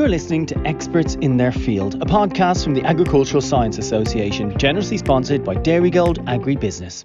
You're 0.00 0.08
listening 0.08 0.46
to 0.46 0.58
Experts 0.60 1.16
in 1.16 1.36
Their 1.36 1.52
Field, 1.52 1.96
a 1.96 2.06
podcast 2.06 2.64
from 2.64 2.72
the 2.72 2.82
Agricultural 2.84 3.42
Science 3.42 3.76
Association, 3.76 4.56
generously 4.56 4.96
sponsored 4.96 5.44
by 5.44 5.56
Dairygold 5.56 6.24
Agribusiness. 6.24 7.04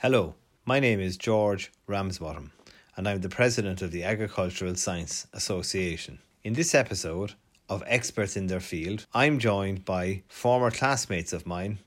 Hello, 0.00 0.34
my 0.64 0.80
name 0.80 0.98
is 0.98 1.16
George 1.16 1.70
Ramsbottom, 1.86 2.50
and 2.96 3.08
I'm 3.08 3.20
the 3.20 3.28
president 3.28 3.82
of 3.82 3.92
the 3.92 4.02
Agricultural 4.02 4.74
Science 4.74 5.28
Association. 5.32 6.18
In 6.42 6.54
this 6.54 6.74
episode 6.74 7.34
of 7.68 7.84
Experts 7.86 8.36
in 8.36 8.48
Their 8.48 8.58
Field, 8.58 9.06
I'm 9.14 9.38
joined 9.38 9.84
by 9.84 10.24
former 10.26 10.72
classmates 10.72 11.32
of 11.32 11.46
mine, 11.46 11.78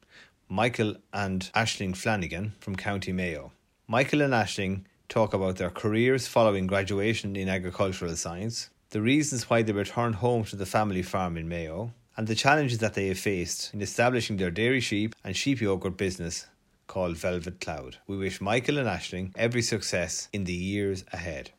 Michael 0.48 0.96
and 1.12 1.52
Ashling 1.56 1.94
Flanagan 1.94 2.54
from 2.62 2.78
County 2.78 3.12
Mayo. 3.12 3.52
Michael 3.86 4.22
and 4.22 4.34
Ashling 4.34 4.86
talk 5.10 5.34
about 5.34 5.58
their 5.58 5.72
careers 5.72 6.26
following 6.26 6.68
graduation 6.68 7.36
in 7.36 7.50
agricultural 7.50 8.16
science, 8.16 8.70
the 8.92 9.02
reasons 9.02 9.50
why 9.50 9.62
they 9.62 9.74
returned 9.74 10.16
home 10.16 10.46
to 10.46 10.56
the 10.56 10.66
family 10.66 11.02
farm 11.02 11.36
in 11.38 11.50
Mayo, 11.50 11.94
and 12.16 12.26
the 12.26 12.36
challenges 12.36 12.78
that 12.80 12.94
they 12.94 13.08
have 13.08 13.20
faced 13.20 13.74
in 13.74 13.82
establishing 13.82 14.38
their 14.38 14.50
dairy 14.50 14.80
sheep 14.80 15.14
and 15.24 15.36
sheep 15.36 15.60
yogurt 15.60 15.98
business 15.98 16.48
called 16.88 17.18
Velvet 17.18 17.60
Cloud. 17.60 17.98
We 18.08 18.18
wish 18.18 18.40
Michael 18.40 18.78
and 18.78 18.88
Ashling 18.88 19.34
every 19.36 19.62
success 19.62 20.30
in 20.32 20.46
the 20.46 20.54
years 20.54 21.04
ahead. 21.12 21.52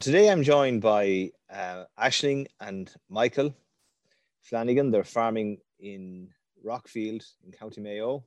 Today 0.00 0.28
I'm 0.28 0.42
joined 0.42 0.82
by 0.82 1.30
uh, 1.48 1.84
Ashling 1.98 2.46
and 2.60 2.92
Michael 3.08 3.54
Flanagan. 4.42 4.90
They're 4.90 5.04
farming 5.04 5.58
in 5.78 6.30
Rockfield 6.66 7.24
in 7.44 7.52
County 7.52 7.80
Mayo, 7.80 8.24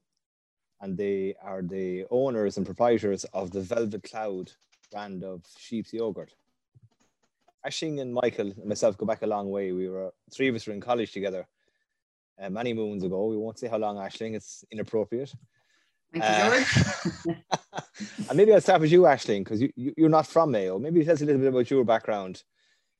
and 0.79 0.97
they 0.97 1.35
are 1.43 1.61
the 1.61 2.05
owners 2.09 2.55
and 2.55 2.65
proprietors 2.65 3.25
of 3.25 3.51
the 3.51 3.61
Velvet 3.61 4.03
Cloud 4.03 4.53
brand 4.91 5.25
of 5.25 5.43
sheep's 5.57 5.91
yogurt. 5.91 6.33
Ashling 7.65 8.01
and 8.01 8.13
Michael 8.13 8.51
and 8.51 8.65
myself 8.65 8.97
go 8.97 9.05
back 9.05 9.21
a 9.21 9.27
long 9.27 9.49
way. 9.49 9.71
We 9.71 9.89
were 9.89 10.11
three 10.33 10.47
of 10.47 10.55
us 10.55 10.67
were 10.67 10.73
in 10.73 10.81
college 10.81 11.11
together 11.11 11.47
uh, 12.41 12.49
many 12.49 12.73
moons 12.73 13.03
ago. 13.03 13.25
We 13.25 13.37
won't 13.37 13.59
say 13.59 13.67
how 13.67 13.77
long, 13.77 13.97
Ashling. 13.97 14.35
It's 14.35 14.63
inappropriate. 14.71 15.33
Thank 16.13 16.23
you, 16.23 16.49
George. 16.49 17.37
Uh, 17.75 17.81
and 18.29 18.37
maybe 18.37 18.53
I'll 18.53 18.61
start 18.61 18.81
with 18.81 18.91
you, 18.91 19.01
Ashling, 19.01 19.43
because 19.43 19.61
you, 19.61 19.71
you 19.75 20.05
are 20.05 20.09
not 20.09 20.27
from 20.27 20.51
Mayo. 20.51 20.79
Maybe 20.79 21.03
tell 21.03 21.13
us 21.13 21.21
a 21.21 21.25
little 21.25 21.41
bit 21.41 21.49
about 21.49 21.69
your 21.69 21.83
background, 21.83 22.43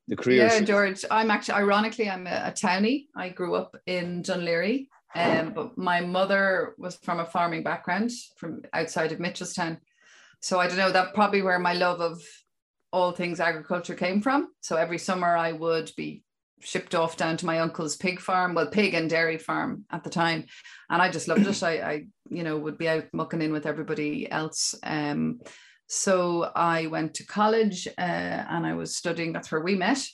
the 0.06 0.16
career. 0.16 0.46
Yeah, 0.46 0.60
George. 0.60 1.04
I'm 1.10 1.30
actually 1.30 1.54
ironically 1.54 2.10
I'm 2.10 2.26
a, 2.26 2.48
a 2.48 2.52
townie. 2.52 3.06
I 3.16 3.30
grew 3.30 3.54
up 3.54 3.76
in 3.86 4.22
Laoghaire, 4.22 4.86
um, 5.14 5.52
but 5.54 5.78
my 5.78 6.00
mother 6.00 6.74
was 6.78 6.96
from 6.96 7.20
a 7.20 7.24
farming 7.24 7.62
background 7.62 8.10
from 8.36 8.62
outside 8.72 9.12
of 9.12 9.18
Mitchelstown. 9.18 9.78
So 10.40 10.60
I 10.60 10.68
don't 10.68 10.76
know. 10.76 10.92
That 10.92 11.14
probably 11.14 11.42
where 11.42 11.58
my 11.58 11.72
love 11.72 12.00
of 12.00 12.22
all 12.92 13.12
things 13.12 13.40
agriculture 13.40 13.94
came 13.94 14.20
from. 14.20 14.48
So 14.60 14.76
every 14.76 14.98
summer 14.98 15.36
I 15.36 15.52
would 15.52 15.90
be 15.96 16.22
shipped 16.60 16.94
off 16.94 17.16
down 17.16 17.36
to 17.36 17.46
my 17.46 17.60
uncle's 17.60 17.96
pig 17.96 18.20
farm, 18.20 18.54
well, 18.54 18.66
pig 18.66 18.94
and 18.94 19.08
dairy 19.08 19.38
farm 19.38 19.84
at 19.90 20.04
the 20.04 20.10
time. 20.10 20.46
And 20.90 21.00
I 21.00 21.10
just 21.10 21.28
loved 21.28 21.46
it. 21.46 21.62
I, 21.62 21.72
I 21.78 22.06
you 22.30 22.42
know, 22.42 22.58
would 22.58 22.78
be 22.78 22.88
out 22.88 23.04
mucking 23.12 23.42
in 23.42 23.52
with 23.52 23.66
everybody 23.66 24.30
else. 24.30 24.74
Um, 24.82 25.40
so 25.86 26.50
I 26.54 26.86
went 26.86 27.14
to 27.14 27.26
college 27.26 27.86
uh, 27.86 28.00
and 28.00 28.66
I 28.66 28.74
was 28.74 28.96
studying, 28.96 29.32
that's 29.32 29.50
where 29.50 29.62
we 29.62 29.74
met, 29.74 30.04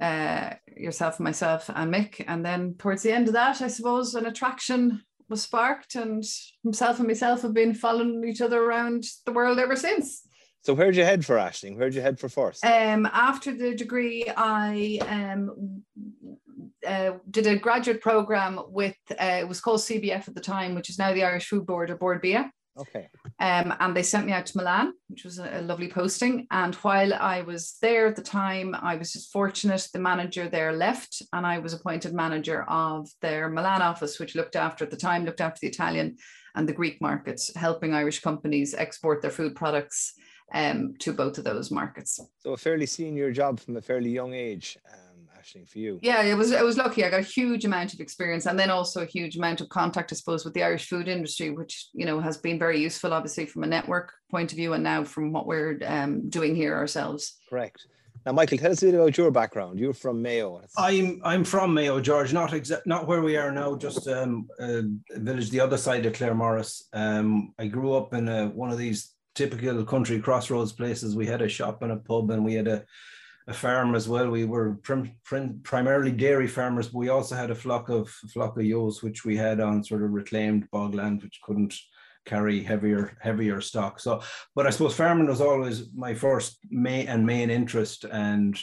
uh, 0.00 0.54
yourself 0.76 1.18
myself 1.20 1.70
and 1.74 1.92
Mick. 1.92 2.24
And 2.26 2.44
then 2.44 2.74
towards 2.78 3.02
the 3.02 3.12
end 3.12 3.28
of 3.28 3.34
that, 3.34 3.62
I 3.62 3.68
suppose 3.68 4.14
an 4.14 4.26
attraction 4.26 5.02
was 5.28 5.42
sparked 5.42 5.94
and 5.94 6.24
himself 6.62 6.98
and 6.98 7.08
myself 7.08 7.42
have 7.42 7.54
been 7.54 7.74
following 7.74 8.24
each 8.26 8.40
other 8.40 8.62
around 8.62 9.04
the 9.26 9.32
world 9.32 9.58
ever 9.58 9.76
since. 9.76 10.22
So 10.62 10.74
where'd 10.74 10.96
you 10.96 11.04
head 11.04 11.24
for 11.24 11.36
Ashling? 11.36 11.76
Where'd 11.76 11.94
you 11.94 12.00
head 12.00 12.18
for 12.18 12.28
first? 12.28 12.64
Um, 12.64 13.06
after 13.12 13.54
the 13.54 13.74
degree, 13.74 14.30
I 14.36 14.98
um, 15.08 15.82
uh, 16.86 17.12
did 17.30 17.46
a 17.46 17.56
graduate 17.56 18.00
program 18.00 18.60
with 18.68 18.96
uh, 19.10 19.38
it 19.40 19.48
was 19.48 19.60
called 19.60 19.80
CBF 19.80 20.28
at 20.28 20.34
the 20.34 20.40
time, 20.40 20.74
which 20.74 20.90
is 20.90 20.98
now 20.98 21.12
the 21.12 21.24
Irish 21.24 21.48
Food 21.48 21.66
Board 21.66 21.90
or 21.90 21.96
Bord 21.96 22.20
Bia. 22.20 22.50
Okay. 22.78 23.08
Um, 23.40 23.74
and 23.80 23.96
they 23.96 24.04
sent 24.04 24.24
me 24.24 24.32
out 24.32 24.46
to 24.46 24.56
Milan, 24.56 24.92
which 25.08 25.24
was 25.24 25.38
a, 25.40 25.58
a, 25.58 25.62
lovely 25.62 25.88
posting. 25.88 26.46
And 26.52 26.76
while 26.76 27.12
I 27.12 27.42
was 27.42 27.76
there 27.82 28.06
at 28.06 28.14
the 28.14 28.22
time, 28.22 28.74
I 28.74 28.94
was 28.94 29.12
just 29.12 29.32
fortunate 29.32 29.88
the 29.92 29.98
manager 29.98 30.48
there 30.48 30.72
left, 30.72 31.22
and 31.32 31.44
I 31.44 31.58
was 31.58 31.72
appointed 31.72 32.14
manager 32.14 32.62
of 32.68 33.08
their 33.20 33.48
Milan 33.48 33.82
office, 33.82 34.20
which 34.20 34.36
looked 34.36 34.54
after 34.54 34.84
at 34.84 34.90
the 34.90 34.96
time 34.96 35.24
looked 35.24 35.40
after 35.40 35.58
the 35.60 35.68
Italian 35.68 36.18
and 36.54 36.68
the 36.68 36.72
Greek 36.72 37.00
markets, 37.00 37.52
helping 37.56 37.94
Irish 37.94 38.20
companies 38.20 38.74
export 38.74 39.22
their 39.22 39.30
food 39.30 39.56
products 39.56 40.14
um, 40.54 40.94
to 40.98 41.12
both 41.12 41.38
of 41.38 41.44
those 41.44 41.70
markets. 41.70 42.20
So 42.38 42.52
a 42.52 42.56
fairly 42.56 42.86
senior 42.86 43.32
job 43.32 43.60
from 43.60 43.76
a 43.76 43.82
fairly 43.82 44.10
young 44.10 44.34
age. 44.34 44.78
Um, 44.92 45.08
for 45.66 45.78
you. 45.78 45.98
Yeah, 46.02 46.22
it 46.22 46.34
was. 46.34 46.52
I 46.52 46.62
was 46.62 46.76
lucky. 46.76 47.04
I 47.04 47.10
got 47.10 47.20
a 47.20 47.22
huge 47.22 47.64
amount 47.64 47.94
of 47.94 48.00
experience, 48.00 48.46
and 48.46 48.58
then 48.58 48.70
also 48.70 49.02
a 49.02 49.06
huge 49.06 49.36
amount 49.36 49.60
of 49.60 49.68
contact, 49.68 50.12
I 50.12 50.16
suppose, 50.16 50.44
with 50.44 50.54
the 50.54 50.62
Irish 50.62 50.88
food 50.88 51.08
industry, 51.08 51.50
which 51.50 51.88
you 51.94 52.04
know 52.04 52.20
has 52.20 52.36
been 52.36 52.58
very 52.58 52.78
useful, 52.80 53.14
obviously 53.14 53.46
from 53.46 53.64
a 53.64 53.66
network 53.66 54.12
point 54.30 54.52
of 54.52 54.56
view, 54.56 54.74
and 54.74 54.84
now 54.84 55.04
from 55.04 55.32
what 55.32 55.46
we're 55.46 55.78
um, 55.86 56.28
doing 56.28 56.54
here 56.54 56.74
ourselves. 56.74 57.38
Correct. 57.48 57.86
Now, 58.26 58.32
Michael, 58.32 58.58
tell 58.58 58.72
us 58.72 58.82
a 58.82 58.86
bit 58.86 58.94
about 58.94 59.16
your 59.16 59.30
background. 59.30 59.78
You're 59.78 59.94
from 59.94 60.20
Mayo. 60.20 60.60
I'm 60.76 61.20
I'm 61.24 61.44
from 61.44 61.72
Mayo, 61.72 62.00
George. 62.00 62.32
Not 62.32 62.52
exact, 62.52 62.86
not 62.86 63.06
where 63.06 63.22
we 63.22 63.36
are 63.36 63.52
now. 63.52 63.76
Just 63.76 64.06
um, 64.08 64.48
a 64.60 64.82
village 65.12 65.50
the 65.50 65.60
other 65.60 65.78
side 65.78 66.04
of 66.04 66.12
Claremorris. 66.12 66.82
Um, 66.92 67.54
I 67.58 67.68
grew 67.68 67.94
up 67.94 68.12
in 68.12 68.28
a, 68.28 68.48
one 68.48 68.70
of 68.70 68.78
these 68.78 69.14
typical 69.38 69.84
country 69.84 70.18
crossroads 70.20 70.72
places. 70.72 71.14
We 71.14 71.26
had 71.26 71.42
a 71.42 71.48
shop 71.48 71.82
and 71.82 71.92
a 71.92 71.96
pub, 71.96 72.30
and 72.32 72.44
we 72.44 72.54
had 72.54 72.66
a, 72.66 72.84
a 73.46 73.54
farm 73.54 73.94
as 73.94 74.08
well. 74.08 74.28
We 74.28 74.44
were 74.44 74.74
prim, 74.82 75.12
prim, 75.24 75.60
primarily 75.62 76.10
dairy 76.10 76.48
farmers, 76.48 76.88
but 76.88 76.98
we 76.98 77.08
also 77.08 77.36
had 77.36 77.52
a 77.52 77.54
flock 77.54 77.88
of 77.88 78.12
a 78.24 78.28
flock 78.28 78.56
of 78.58 78.64
ewes, 78.64 79.00
which 79.02 79.24
we 79.24 79.36
had 79.36 79.60
on 79.60 79.84
sort 79.84 80.02
of 80.02 80.10
reclaimed 80.10 80.68
bogland, 80.74 81.22
which 81.22 81.40
couldn't 81.44 81.74
carry 82.26 82.62
heavier 82.62 83.16
heavier 83.20 83.60
stock. 83.60 84.00
So, 84.00 84.20
but 84.56 84.66
I 84.66 84.70
suppose 84.70 84.94
farming 84.94 85.28
was 85.28 85.40
always 85.40 85.88
my 85.94 86.14
first 86.14 86.58
main 86.68 87.06
and 87.06 87.24
main 87.24 87.48
interest, 87.48 88.04
and 88.04 88.58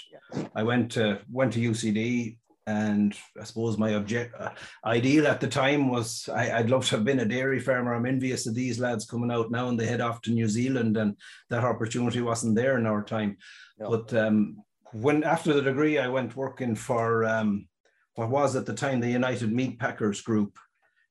I 0.53 0.63
went 0.63 0.91
to 0.91 1.21
went 1.31 1.53
to 1.53 1.71
UCD 1.71 2.37
and 2.67 3.15
I 3.39 3.43
suppose 3.43 3.77
my 3.77 3.93
object 3.93 4.33
uh, 4.39 4.49
ideal 4.83 5.27
at 5.27 5.39
the 5.39 5.47
time 5.47 5.89
was 5.89 6.27
I, 6.33 6.61
would 6.61 6.69
love 6.69 6.85
to 6.87 6.95
have 6.95 7.05
been 7.05 7.19
a 7.19 7.25
dairy 7.25 7.59
farmer. 7.59 7.93
I'm 7.93 8.07
envious 8.07 8.47
of 8.47 8.55
these 8.55 8.79
lads 8.79 9.05
coming 9.05 9.31
out 9.31 9.51
now 9.51 9.69
and 9.69 9.79
they 9.79 9.85
head 9.85 10.01
off 10.01 10.21
to 10.21 10.31
New 10.31 10.47
Zealand, 10.47 10.97
and 10.97 11.15
that 11.49 11.63
opportunity 11.63 12.21
wasn't 12.21 12.55
there 12.55 12.77
in 12.77 12.87
our 12.87 13.03
time. 13.03 13.37
No. 13.77 13.89
But 13.91 14.13
um, 14.17 14.63
when 14.93 15.23
after 15.23 15.53
the 15.53 15.61
degree, 15.61 15.99
I 15.99 16.07
went 16.07 16.35
working 16.35 16.75
for 16.75 17.25
um, 17.25 17.67
what 18.15 18.29
was 18.29 18.55
at 18.55 18.65
the 18.65 18.73
time 18.73 18.99
the 18.99 19.09
United 19.09 19.51
Meat 19.51 19.77
Packers 19.77 20.21
Group 20.21 20.57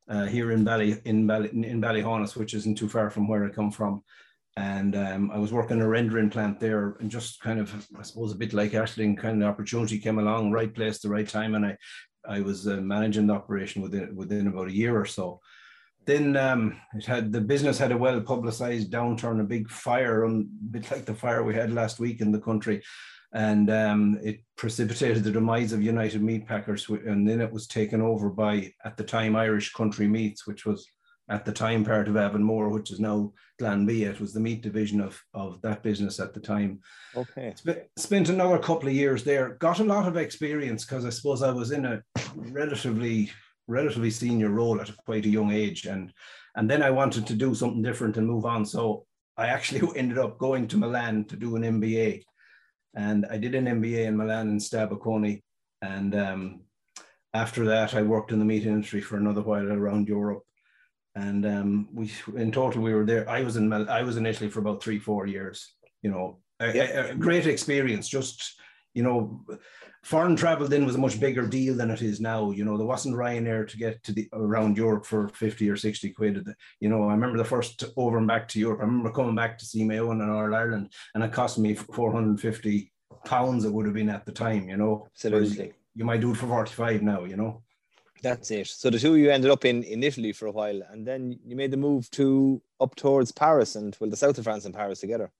uh, 0.08 0.24
here 0.26 0.50
in 0.50 0.64
Bally 0.64 1.00
in 1.04 1.26
Bally 1.26 1.50
in 1.52 1.80
Ballyhaunis, 1.80 2.36
which 2.36 2.54
isn't 2.54 2.78
too 2.78 2.88
far 2.88 3.10
from 3.10 3.28
where 3.28 3.44
I 3.44 3.50
come 3.50 3.70
from 3.70 4.02
and 4.56 4.94
um, 4.94 5.30
I 5.32 5.38
was 5.38 5.52
working 5.52 5.80
a 5.80 5.88
rendering 5.88 6.30
plant 6.30 6.60
there, 6.60 6.96
and 7.00 7.10
just 7.10 7.40
kind 7.40 7.58
of, 7.58 7.74
I 7.98 8.02
suppose, 8.02 8.32
a 8.32 8.36
bit 8.36 8.52
like 8.52 8.72
Ashling, 8.72 9.18
kind 9.18 9.42
of 9.42 9.48
opportunity 9.48 9.98
came 9.98 10.18
along, 10.18 10.52
right 10.52 10.72
place, 10.72 10.98
the 10.98 11.08
right 11.08 11.28
time, 11.28 11.54
and 11.54 11.66
I, 11.66 11.76
I 12.26 12.40
was 12.40 12.68
uh, 12.68 12.76
managing 12.76 13.26
the 13.26 13.34
operation 13.34 13.82
within 13.82 14.14
within 14.14 14.46
about 14.46 14.68
a 14.68 14.74
year 14.74 14.98
or 14.98 15.06
so. 15.06 15.40
Then 16.06 16.36
um, 16.36 16.76
it 16.94 17.04
had 17.04 17.32
the 17.32 17.40
business 17.40 17.78
had 17.78 17.90
a 17.90 17.96
well 17.96 18.20
publicized 18.20 18.92
downturn, 18.92 19.40
a 19.40 19.44
big 19.44 19.68
fire, 19.68 20.24
a 20.24 20.42
bit 20.70 20.90
like 20.90 21.04
the 21.04 21.14
fire 21.14 21.42
we 21.42 21.54
had 21.54 21.72
last 21.72 21.98
week 21.98 22.20
in 22.20 22.30
the 22.30 22.40
country, 22.40 22.82
and 23.32 23.68
um, 23.70 24.20
it 24.22 24.40
precipitated 24.56 25.24
the 25.24 25.32
demise 25.32 25.72
of 25.72 25.82
United 25.82 26.22
Meat 26.22 26.46
Packers, 26.46 26.88
and 26.88 27.28
then 27.28 27.40
it 27.40 27.52
was 27.52 27.66
taken 27.66 28.00
over 28.00 28.30
by 28.30 28.70
at 28.84 28.96
the 28.96 29.04
time 29.04 29.34
Irish 29.34 29.72
Country 29.72 30.06
Meats, 30.06 30.46
which 30.46 30.64
was 30.64 30.86
at 31.28 31.44
the 31.44 31.52
time 31.52 31.84
part 31.84 32.08
of 32.08 32.16
Avonmore, 32.16 32.68
which 32.68 32.90
is 32.90 33.00
now 33.00 33.32
Glanbia. 33.60 34.10
It 34.10 34.20
was 34.20 34.32
the 34.32 34.40
meat 34.40 34.62
division 34.62 35.00
of, 35.00 35.20
of 35.32 35.60
that 35.62 35.82
business 35.82 36.20
at 36.20 36.34
the 36.34 36.40
time. 36.40 36.80
Okay. 37.16 37.54
Sp- 37.56 37.88
spent 37.96 38.28
another 38.28 38.58
couple 38.58 38.88
of 38.88 38.94
years 38.94 39.24
there. 39.24 39.54
Got 39.54 39.80
a 39.80 39.84
lot 39.84 40.06
of 40.06 40.16
experience 40.16 40.84
because 40.84 41.04
I 41.04 41.10
suppose 41.10 41.42
I 41.42 41.50
was 41.50 41.70
in 41.70 41.86
a 41.86 42.02
relatively 42.36 43.30
relatively 43.66 44.10
senior 44.10 44.50
role 44.50 44.78
at 44.78 44.94
quite 45.06 45.24
a 45.24 45.30
young 45.30 45.50
age, 45.50 45.86
and 45.86 46.12
and 46.56 46.70
then 46.70 46.82
I 46.82 46.90
wanted 46.90 47.26
to 47.26 47.34
do 47.34 47.54
something 47.54 47.82
different 47.82 48.18
and 48.18 48.26
move 48.26 48.44
on. 48.44 48.66
So 48.66 49.06
I 49.36 49.46
actually 49.46 49.88
ended 49.96 50.18
up 50.18 50.38
going 50.38 50.68
to 50.68 50.76
Milan 50.76 51.24
to 51.26 51.36
do 51.36 51.56
an 51.56 51.62
MBA, 51.62 52.22
and 52.94 53.24
I 53.30 53.38
did 53.38 53.54
an 53.54 53.66
MBA 53.66 54.06
in 54.06 54.16
Milan 54.16 54.50
in 54.50 54.58
SDA 54.58 54.90
Bocconi, 54.90 55.42
and 55.80 56.14
um, 56.14 56.60
after 57.32 57.64
that 57.64 57.94
I 57.94 58.02
worked 58.02 58.30
in 58.30 58.38
the 58.38 58.44
meat 58.44 58.66
industry 58.66 59.00
for 59.00 59.16
another 59.16 59.40
while 59.40 59.72
around 59.72 60.06
Europe 60.06 60.42
and 61.14 61.46
um, 61.46 61.88
we 61.92 62.10
in 62.36 62.50
total 62.50 62.82
we 62.82 62.94
were 62.94 63.04
there. 63.04 63.28
I 63.28 63.42
was 63.42 63.56
in 63.56 63.72
I 63.72 64.02
was 64.02 64.16
in 64.16 64.26
Italy 64.26 64.50
for 64.50 64.60
about 64.60 64.82
three 64.82 64.98
four 64.98 65.26
years. 65.26 65.72
You 66.02 66.10
know, 66.10 66.38
a, 66.60 67.10
a 67.10 67.14
great 67.14 67.46
experience. 67.46 68.08
Just 68.08 68.56
you 68.94 69.02
know, 69.02 69.44
foreign 70.02 70.36
travel 70.36 70.68
then 70.68 70.86
was 70.86 70.94
a 70.94 70.98
much 70.98 71.18
bigger 71.18 71.46
deal 71.46 71.74
than 71.74 71.90
it 71.90 72.02
is 72.02 72.20
now. 72.20 72.50
You 72.50 72.64
know, 72.64 72.76
there 72.76 72.86
wasn't 72.86 73.16
Ryanair 73.16 73.68
to 73.68 73.76
get 73.76 74.02
to 74.04 74.12
the 74.12 74.28
around 74.32 74.76
Europe 74.76 75.06
for 75.06 75.28
fifty 75.28 75.70
or 75.70 75.76
sixty 75.76 76.10
quid. 76.10 76.46
You 76.80 76.88
know, 76.88 77.08
I 77.08 77.12
remember 77.12 77.38
the 77.38 77.44
first 77.44 77.84
over 77.96 78.18
and 78.18 78.26
back 78.26 78.48
to 78.48 78.60
Europe. 78.60 78.80
I 78.80 78.84
remember 78.84 79.10
coming 79.10 79.34
back 79.34 79.58
to 79.58 79.64
see 79.64 79.84
Mayo 79.84 80.10
and 80.10 80.22
All 80.22 80.54
Ireland, 80.54 80.92
and 81.14 81.24
it 81.24 81.32
cost 81.32 81.58
me 81.58 81.74
four 81.74 82.12
hundred 82.12 82.30
and 82.30 82.40
fifty 82.40 82.92
pounds. 83.24 83.64
It 83.64 83.72
would 83.72 83.86
have 83.86 83.94
been 83.94 84.10
at 84.10 84.26
the 84.26 84.32
time. 84.32 84.68
You 84.68 84.76
know, 84.76 85.08
absolutely 85.12 85.74
you 85.94 86.04
might 86.04 86.20
do 86.20 86.32
it 86.32 86.36
for 86.36 86.46
45 86.46 87.02
now, 87.02 87.24
you 87.24 87.36
know. 87.36 87.62
That's 88.24 88.50
it. 88.50 88.66
So 88.68 88.88
the 88.88 88.98
two 88.98 89.12
of 89.12 89.18
you 89.18 89.30
ended 89.30 89.50
up 89.50 89.66
in, 89.66 89.82
in 89.84 90.02
Italy 90.02 90.32
for 90.32 90.46
a 90.46 90.50
while, 90.50 90.80
and 90.90 91.06
then 91.06 91.38
you 91.44 91.54
made 91.54 91.70
the 91.70 91.76
move 91.76 92.10
to 92.12 92.60
up 92.80 92.96
towards 92.96 93.30
Paris 93.30 93.76
and 93.76 93.94
well, 94.00 94.08
the 94.08 94.16
south 94.16 94.38
of 94.38 94.44
France 94.44 94.64
and 94.64 94.74
Paris 94.74 95.00
together. 95.00 95.30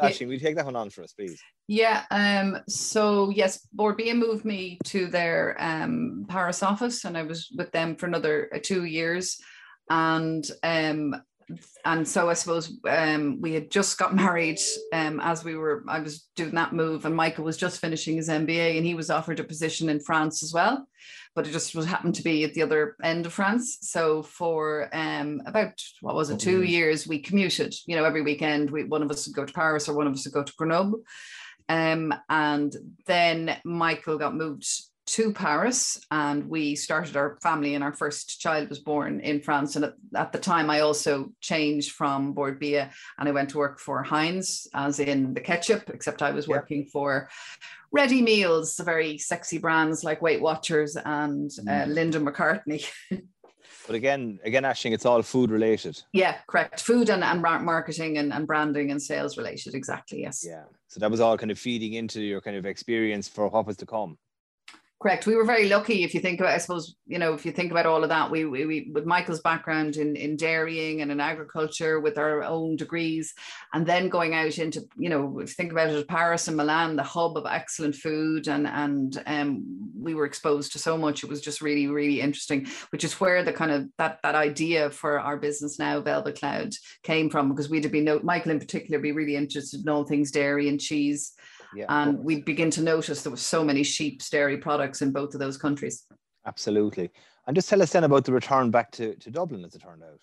Actually, 0.00 0.26
will 0.26 0.34
you 0.34 0.38
take 0.38 0.54
that 0.54 0.66
one 0.66 0.76
on 0.76 0.90
for 0.90 1.02
us, 1.02 1.14
please? 1.14 1.40
Yeah. 1.66 2.04
Um. 2.10 2.58
So 2.68 3.30
yes, 3.30 3.66
Bord 3.72 3.96
Bia 3.96 4.14
moved 4.14 4.44
me 4.44 4.78
to 4.84 5.06
their 5.06 5.56
um 5.58 6.26
Paris 6.28 6.62
office, 6.62 7.04
and 7.04 7.16
I 7.16 7.22
was 7.22 7.48
with 7.56 7.72
them 7.72 7.96
for 7.96 8.06
another 8.06 8.50
uh, 8.54 8.58
two 8.62 8.84
years, 8.84 9.38
and 9.88 10.48
um 10.62 11.14
and 11.84 12.06
so 12.06 12.28
I 12.28 12.34
suppose 12.34 12.76
um, 12.88 13.40
we 13.40 13.54
had 13.54 13.70
just 13.70 13.98
got 13.98 14.14
married 14.14 14.58
um, 14.92 15.20
as 15.20 15.44
we 15.44 15.56
were. 15.56 15.84
I 15.88 16.00
was 16.00 16.26
doing 16.36 16.54
that 16.54 16.72
move, 16.72 17.04
and 17.04 17.14
Michael 17.14 17.44
was 17.44 17.56
just 17.56 17.80
finishing 17.80 18.16
his 18.16 18.28
MBA, 18.28 18.76
and 18.76 18.84
he 18.84 18.94
was 18.94 19.10
offered 19.10 19.40
a 19.40 19.44
position 19.44 19.88
in 19.88 20.00
France 20.00 20.42
as 20.42 20.52
well, 20.52 20.86
but 21.34 21.46
it 21.46 21.52
just 21.52 21.74
was 21.74 21.86
happened 21.86 22.14
to 22.16 22.22
be 22.22 22.44
at 22.44 22.54
the 22.54 22.62
other 22.62 22.96
end 23.02 23.26
of 23.26 23.32
France. 23.32 23.78
So 23.82 24.22
for 24.22 24.88
um, 24.92 25.40
about 25.46 25.80
what 26.00 26.14
was 26.14 26.30
it, 26.30 26.38
two 26.38 26.62
years, 26.62 27.06
we 27.06 27.18
commuted. 27.18 27.74
You 27.86 27.96
know, 27.96 28.04
every 28.04 28.22
weekend, 28.22 28.70
we 28.70 28.84
one 28.84 29.02
of 29.02 29.10
us 29.10 29.26
would 29.26 29.36
go 29.36 29.44
to 29.44 29.52
Paris 29.52 29.88
or 29.88 29.96
one 29.96 30.06
of 30.06 30.12
us 30.12 30.24
would 30.26 30.34
go 30.34 30.44
to 30.44 30.54
Grenoble. 30.56 31.02
Um, 31.70 32.14
and 32.30 32.74
then 33.06 33.56
Michael 33.64 34.16
got 34.16 34.34
moved 34.34 34.66
to 35.08 35.32
Paris 35.32 35.98
and 36.10 36.48
we 36.48 36.76
started 36.76 37.16
our 37.16 37.38
family 37.42 37.74
and 37.74 37.82
our 37.82 37.94
first 37.94 38.40
child 38.40 38.68
was 38.68 38.78
born 38.78 39.20
in 39.20 39.40
France. 39.40 39.74
And 39.74 39.86
at, 39.86 39.94
at 40.14 40.32
the 40.32 40.38
time 40.38 40.68
I 40.68 40.80
also 40.80 41.32
changed 41.40 41.92
from 41.92 42.34
Bord 42.34 42.58
Bia 42.58 42.90
and 43.18 43.28
I 43.28 43.32
went 43.32 43.50
to 43.50 43.58
work 43.58 43.80
for 43.80 44.02
Heinz 44.02 44.68
as 44.74 45.00
in 45.00 45.32
the 45.32 45.40
ketchup, 45.40 45.88
except 45.88 46.22
I 46.22 46.30
was 46.30 46.46
yeah. 46.46 46.56
working 46.56 46.84
for 46.84 47.30
ready 47.90 48.20
meals, 48.20 48.76
the 48.76 48.84
very 48.84 49.16
sexy 49.16 49.56
brands 49.56 50.04
like 50.04 50.20
Weight 50.20 50.42
Watchers 50.42 50.94
and 50.96 51.50
uh, 51.60 51.70
mm. 51.70 51.86
Linda 51.86 52.20
McCartney. 52.20 52.86
But 53.86 53.94
again, 53.94 54.38
again, 54.44 54.64
Ashling, 54.64 54.92
it's 54.92 55.06
all 55.06 55.22
food 55.22 55.50
related. 55.50 56.02
Yeah, 56.12 56.36
correct. 56.46 56.82
Food 56.82 57.08
and, 57.08 57.24
and 57.24 57.40
marketing 57.40 58.18
and, 58.18 58.34
and 58.34 58.46
branding 58.46 58.90
and 58.90 59.00
sales 59.00 59.38
related. 59.38 59.74
Exactly. 59.74 60.20
Yes. 60.20 60.44
Yeah. 60.46 60.64
So 60.88 61.00
that 61.00 61.10
was 61.10 61.20
all 61.20 61.38
kind 61.38 61.50
of 61.50 61.58
feeding 61.58 61.94
into 61.94 62.20
your 62.20 62.42
kind 62.42 62.58
of 62.58 62.66
experience 62.66 63.28
for 63.28 63.48
what 63.48 63.66
was 63.66 63.78
to 63.78 63.86
come. 63.86 64.18
Correct. 65.00 65.28
We 65.28 65.36
were 65.36 65.44
very 65.44 65.68
lucky 65.68 66.02
if 66.02 66.12
you 66.12 66.18
think 66.18 66.40
about, 66.40 66.54
I 66.54 66.58
suppose, 66.58 66.96
you 67.06 67.20
know, 67.20 67.32
if 67.32 67.46
you 67.46 67.52
think 67.52 67.70
about 67.70 67.86
all 67.86 68.02
of 68.02 68.08
that, 68.08 68.32
we, 68.32 68.46
we, 68.46 68.66
we 68.66 68.90
with 68.92 69.06
Michael's 69.06 69.40
background 69.40 69.94
in, 69.94 70.16
in 70.16 70.36
dairying 70.36 71.02
and 71.02 71.12
in 71.12 71.20
agriculture 71.20 72.00
with 72.00 72.18
our 72.18 72.42
own 72.42 72.74
degrees, 72.74 73.32
and 73.72 73.86
then 73.86 74.08
going 74.08 74.34
out 74.34 74.58
into, 74.58 74.80
you 74.96 75.08
know, 75.08 75.38
if 75.38 75.50
you 75.50 75.54
think 75.54 75.70
about 75.70 75.90
it, 75.90 76.08
Paris 76.08 76.48
and 76.48 76.56
Milan, 76.56 76.96
the 76.96 77.04
hub 77.04 77.36
of 77.36 77.46
excellent 77.46 77.94
food, 77.94 78.48
and 78.48 78.66
and 78.66 79.22
um, 79.26 79.64
we 79.96 80.14
were 80.14 80.26
exposed 80.26 80.72
to 80.72 80.80
so 80.80 80.98
much. 80.98 81.22
It 81.22 81.30
was 81.30 81.42
just 81.42 81.62
really, 81.62 81.86
really 81.86 82.20
interesting, 82.20 82.66
which 82.90 83.04
is 83.04 83.20
where 83.20 83.44
the 83.44 83.52
kind 83.52 83.70
of 83.70 83.86
that 83.98 84.18
that 84.24 84.34
idea 84.34 84.90
for 84.90 85.20
our 85.20 85.36
business 85.36 85.78
now, 85.78 86.00
Velvet 86.00 86.40
Cloud, 86.40 86.72
came 87.04 87.30
from, 87.30 87.50
because 87.50 87.70
we'd 87.70 87.84
have 87.84 87.92
been, 87.92 88.20
Michael 88.24 88.50
in 88.50 88.58
particular, 88.58 88.98
be 88.98 89.12
really 89.12 89.36
interested 89.36 89.80
in 89.80 89.88
all 89.88 90.04
things 90.04 90.32
dairy 90.32 90.68
and 90.68 90.80
cheese 90.80 91.34
yeah, 91.74 91.86
and 91.88 92.18
we 92.18 92.42
begin 92.42 92.70
to 92.72 92.82
notice 92.82 93.22
there 93.22 93.30
were 93.30 93.36
so 93.36 93.64
many 93.64 93.82
sheep 93.82 94.22
dairy 94.30 94.58
products 94.58 95.02
in 95.02 95.12
both 95.12 95.34
of 95.34 95.40
those 95.40 95.56
countries. 95.56 96.04
Absolutely. 96.46 97.10
And 97.46 97.54
just 97.54 97.68
tell 97.68 97.82
us 97.82 97.92
then 97.92 98.04
about 98.04 98.24
the 98.24 98.32
return 98.32 98.70
back 98.70 98.90
to, 98.92 99.14
to 99.16 99.30
Dublin 99.30 99.64
as 99.64 99.74
it 99.74 99.82
turned 99.82 100.02
out. 100.02 100.20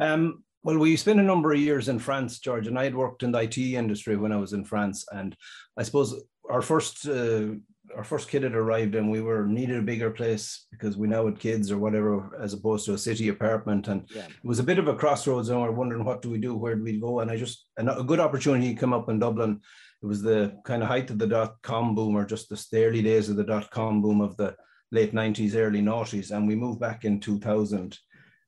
Um, 0.00 0.44
well, 0.62 0.78
we 0.78 0.96
spent 0.96 1.20
a 1.20 1.22
number 1.22 1.52
of 1.52 1.60
years 1.60 1.88
in 1.88 1.98
France, 1.98 2.38
George, 2.40 2.66
and 2.66 2.78
I 2.78 2.84
had 2.84 2.94
worked 2.94 3.22
in 3.22 3.32
the 3.32 3.38
IT 3.38 3.58
industry 3.58 4.16
when 4.16 4.32
I 4.32 4.36
was 4.36 4.52
in 4.52 4.64
France. 4.64 5.06
And 5.12 5.36
I 5.76 5.82
suppose 5.82 6.22
our 6.50 6.62
first 6.62 7.06
uh, 7.06 7.54
our 7.96 8.04
first 8.04 8.28
kid 8.28 8.42
had 8.42 8.54
arrived 8.54 8.94
and 8.94 9.10
we 9.10 9.20
were 9.20 9.46
needed 9.46 9.78
a 9.78 9.82
bigger 9.82 10.10
place 10.10 10.66
because 10.70 10.96
we 10.96 11.08
now 11.08 11.26
had 11.26 11.38
kids 11.38 11.70
or 11.70 11.78
whatever, 11.78 12.30
as 12.40 12.52
opposed 12.52 12.86
to 12.86 12.94
a 12.94 12.98
city 12.98 13.28
apartment. 13.28 13.88
And 13.88 14.08
yeah. 14.14 14.26
it 14.26 14.44
was 14.44 14.58
a 14.58 14.64
bit 14.64 14.78
of 14.78 14.88
a 14.88 14.94
crossroads 14.94 15.48
and 15.48 15.60
we 15.60 15.68
we're 15.68 15.74
wondering 15.74 16.04
what 16.04 16.22
do 16.22 16.30
we 16.30 16.38
do, 16.38 16.54
where 16.54 16.74
do 16.74 16.82
we 16.82 17.00
go? 17.00 17.20
And 17.20 17.30
I 17.30 17.36
just 17.36 17.66
a 17.76 18.04
good 18.04 18.20
opportunity 18.20 18.74
came 18.74 18.92
up 18.92 19.08
in 19.08 19.18
Dublin 19.18 19.60
it 20.02 20.06
was 20.06 20.22
the 20.22 20.56
kind 20.64 20.82
of 20.82 20.88
height 20.88 21.10
of 21.10 21.18
the 21.18 21.26
dot 21.26 21.56
com 21.62 21.94
boom 21.94 22.16
or 22.16 22.24
just 22.24 22.48
the 22.48 22.84
early 22.84 23.02
days 23.02 23.28
of 23.28 23.36
the 23.36 23.44
dot 23.44 23.70
com 23.70 24.00
boom 24.00 24.20
of 24.20 24.36
the 24.36 24.54
late 24.92 25.12
90s, 25.12 25.56
early 25.56 25.82
noughties. 25.82 26.30
And 26.30 26.46
we 26.46 26.54
moved 26.54 26.80
back 26.80 27.04
in 27.04 27.20
2000 27.20 27.98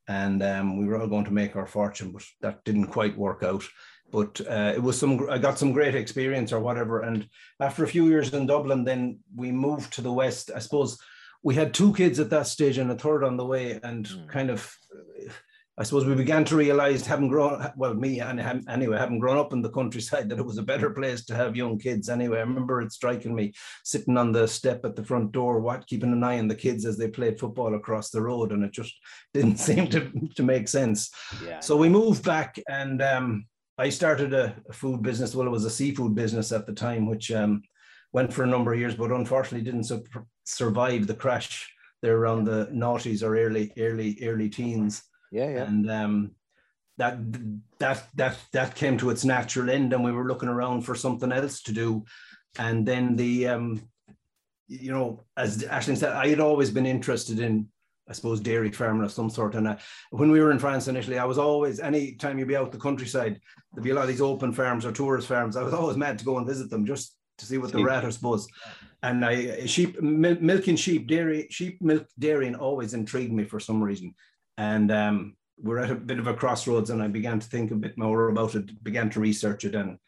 and 0.08 0.42
um, 0.42 0.78
we 0.78 0.87
were 0.87 1.00
all 1.00 1.06
going 1.06 1.25
to 1.25 1.32
make 1.32 1.56
our 1.56 1.66
fortune, 1.66 2.12
but 2.12 2.22
that 2.40 2.64
didn't 2.64 2.87
quite 2.87 3.16
work 3.16 3.42
out. 3.42 3.64
But 4.11 4.41
uh, 4.49 4.73
it 4.75 4.83
was 4.83 4.99
some, 4.99 5.29
I 5.31 5.39
got 5.39 5.59
some 5.59 5.73
great 5.73 5.95
experience 5.95 6.53
or 6.53 6.61
whatever. 6.61 7.01
And 7.01 7.29
after 7.61 7.85
a 7.85 7.89
few 7.89 8.09
years 8.09 8.33
in 8.33 8.47
Dublin, 8.47 8.85
then 8.85 9.21
we 9.35 9.53
moved 9.53 9.93
to 9.95 10.03
the 10.03 10.12
West. 10.12 10.51
I 10.55 10.59
suppose 10.59 10.99
we 11.43 11.55
had 11.55 11.73
two 11.73 11.95
kids 11.95 12.19
at 12.19 12.31
that 12.31 12.47
stage 12.47 12.79
and 12.79 12.91
a 12.91 12.97
third 12.97 13.25
on 13.25 13.37
the 13.37 13.47
way 13.47 13.81
and 13.83 14.07
mm. 14.07 14.29
kind 14.29 14.51
of 14.51 14.77
I 15.81 15.83
suppose 15.83 16.05
we 16.05 16.15
began 16.15 16.45
to 16.45 16.57
realize, 16.57 17.07
having 17.07 17.29
grown, 17.29 17.73
well, 17.75 17.95
me 17.95 18.21
and 18.21 18.39
anyway, 18.69 18.99
having 18.99 19.19
grown 19.19 19.39
up 19.39 19.55
in 19.55 19.62
the 19.62 19.71
countryside, 19.71 20.29
that 20.29 20.39
it 20.39 20.45
was 20.45 20.59
a 20.59 20.62
better 20.62 20.91
place 20.91 21.25
to 21.25 21.35
have 21.35 21.57
young 21.57 21.79
kids. 21.79 22.11
Anyway, 22.11 22.37
I 22.37 22.43
remember 22.43 22.83
it 22.83 22.93
striking 22.93 23.35
me 23.35 23.55
sitting 23.83 24.19
on 24.19 24.31
the 24.31 24.47
step 24.47 24.85
at 24.85 24.95
the 24.95 25.03
front 25.03 25.33
door, 25.33 25.61
what, 25.61 25.87
keeping 25.87 26.12
an 26.12 26.23
eye 26.23 26.39
on 26.39 26.49
the 26.49 26.55
kids 26.55 26.85
as 26.85 26.99
they 26.99 27.09
played 27.09 27.41
football 27.41 27.75
across 27.75 28.11
the 28.11 28.21
road, 28.21 28.53
and 28.53 28.62
it 28.62 28.73
just 28.73 28.95
didn't 29.33 29.57
seem 29.59 29.89
to, 29.89 30.12
to 30.37 30.43
make 30.43 30.69
sense. 30.69 31.11
Yeah. 31.43 31.61
So 31.61 31.79
we 31.79 31.89
moved 31.89 32.25
back, 32.27 32.61
and 32.69 33.01
um, 33.01 33.47
I 33.81 33.88
started 33.88 34.35
a, 34.35 34.55
a, 34.69 34.73
food 34.73 35.03
business. 35.03 35.35
Well, 35.35 35.47
it 35.47 35.50
was 35.50 35.65
a 35.65 35.71
seafood 35.71 36.15
business 36.15 36.53
at 36.53 36.67
the 36.67 36.73
time, 36.73 37.06
which 37.06 37.32
um, 37.32 37.62
went 38.12 38.32
for 38.32 38.43
a 38.43 38.47
number 38.47 38.73
of 38.73 38.79
years, 38.79 38.94
but 38.94 39.11
unfortunately 39.11 39.65
didn't 39.65 39.85
su- 39.85 40.05
survive 40.44 41.06
the 41.06 41.15
crash 41.15 41.73
there 42.03 42.17
around 42.17 42.44
the 42.44 42.67
noughties 42.67 43.23
or 43.23 43.38
early, 43.38 43.73
early, 43.79 44.19
early 44.23 44.50
teens. 44.50 45.03
Yeah, 45.32 45.49
yeah. 45.49 45.62
And 45.62 45.91
um, 45.91 46.31
that 46.99 47.19
that 47.79 48.06
that 48.17 48.37
that 48.53 48.75
came 48.75 48.99
to 48.99 49.11
its 49.11 49.25
natural 49.25 49.71
end, 49.71 49.93
and 49.93 50.05
we 50.05 50.12
were 50.12 50.29
looking 50.29 50.49
around 50.50 50.83
for 50.83 50.94
something 50.94 51.33
else 51.33 51.62
to 51.62 51.73
do. 51.73 52.05
And 52.59 52.87
then 52.87 53.17
the 53.17 53.49
um, 53.49 53.88
you 54.69 54.93
know, 54.93 55.25
as 55.37 55.65
Ashling 55.65 55.97
said, 55.97 56.12
I 56.12 56.29
had 56.29 56.41
always 56.41 56.71
been 56.71 56.87
interested 56.87 57.41
in 57.41 57.69
I 58.11 58.12
suppose 58.12 58.41
dairy 58.41 58.73
farming 58.73 59.05
of 59.05 59.12
some 59.12 59.31
sort. 59.31 59.55
And 59.55 59.69
uh, 59.69 59.77
when 60.11 60.33
we 60.33 60.41
were 60.41 60.51
in 60.51 60.59
France 60.59 60.89
initially, 60.89 61.19
I 61.19 61.25
was 61.25 61.39
always 61.39 61.79
any 61.79 62.12
time 62.12 62.39
you'd 62.39 62.49
be 62.49 62.57
out 62.57 62.73
the 62.73 62.79
countryside, 62.79 63.41
there'd 63.73 63.85
be 63.85 63.91
a 63.91 63.95
lot 63.95 64.03
of 64.03 64.09
these 64.09 64.21
open 64.21 64.53
farms 64.53 64.85
or 64.85 64.91
tourist 64.91 65.29
farms. 65.29 65.57
I 65.57 65.62
was 65.62 65.73
always 65.73 65.97
mad 65.97 66.19
to 66.19 66.25
go 66.25 66.37
and 66.37 66.47
visit 66.47 66.69
them 66.69 66.85
just 66.85 67.17
to 67.38 67.47
see 67.47 67.57
what 67.57 67.73
the 67.73 67.83
rat, 67.83 68.05
I 68.05 68.11
suppose. 68.11 68.49
And 69.02 69.25
I 69.25 69.64
sheep 69.64 70.00
milking 70.02 70.76
sheep 70.76 71.07
dairy 71.07 71.47
sheep 71.50 71.81
milk 71.81 72.07
dairying 72.19 72.57
always 72.57 72.93
intrigued 72.95 73.33
me 73.33 73.45
for 73.45 73.61
some 73.61 73.83
reason. 73.83 74.14
And 74.59 74.90
um, 74.90 75.37
we're 75.57 75.79
at 75.79 75.90
a 75.90 75.95
bit 75.95 76.19
of 76.19 76.26
a 76.26 76.35
crossroads, 76.35 76.90
and 76.90 77.02
I 77.02 77.09
began 77.09 77.38
to 77.38 77.47
think 77.47 77.71
a 77.71 77.76
bit 77.76 77.97
more 77.97 78.29
about 78.29 78.57
it, 78.57 78.83
began 78.83 79.09
to 79.11 79.21
research 79.21 79.64
it, 79.64 79.75
and 79.75 79.99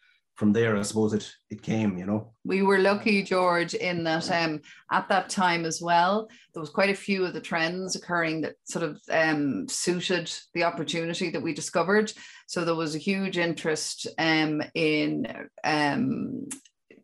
from 0.42 0.52
there, 0.52 0.76
I 0.76 0.82
suppose 0.82 1.12
it 1.14 1.32
it 1.50 1.62
came. 1.62 1.96
You 1.96 2.04
know, 2.04 2.32
we 2.42 2.62
were 2.62 2.78
lucky, 2.78 3.22
George, 3.22 3.74
in 3.74 4.02
that 4.02 4.28
um, 4.28 4.60
at 4.90 5.08
that 5.08 5.28
time 5.28 5.64
as 5.64 5.80
well, 5.80 6.28
there 6.52 6.60
was 6.60 6.68
quite 6.68 6.90
a 6.90 6.96
few 6.96 7.24
of 7.24 7.32
the 7.32 7.40
trends 7.40 7.94
occurring 7.94 8.40
that 8.40 8.56
sort 8.64 8.84
of 8.84 9.00
um, 9.08 9.68
suited 9.68 10.32
the 10.52 10.64
opportunity 10.64 11.30
that 11.30 11.44
we 11.44 11.54
discovered. 11.54 12.12
So 12.48 12.64
there 12.64 12.74
was 12.74 12.96
a 12.96 12.98
huge 12.98 13.38
interest 13.38 14.08
um, 14.18 14.60
in 14.74 15.32
um, 15.62 16.48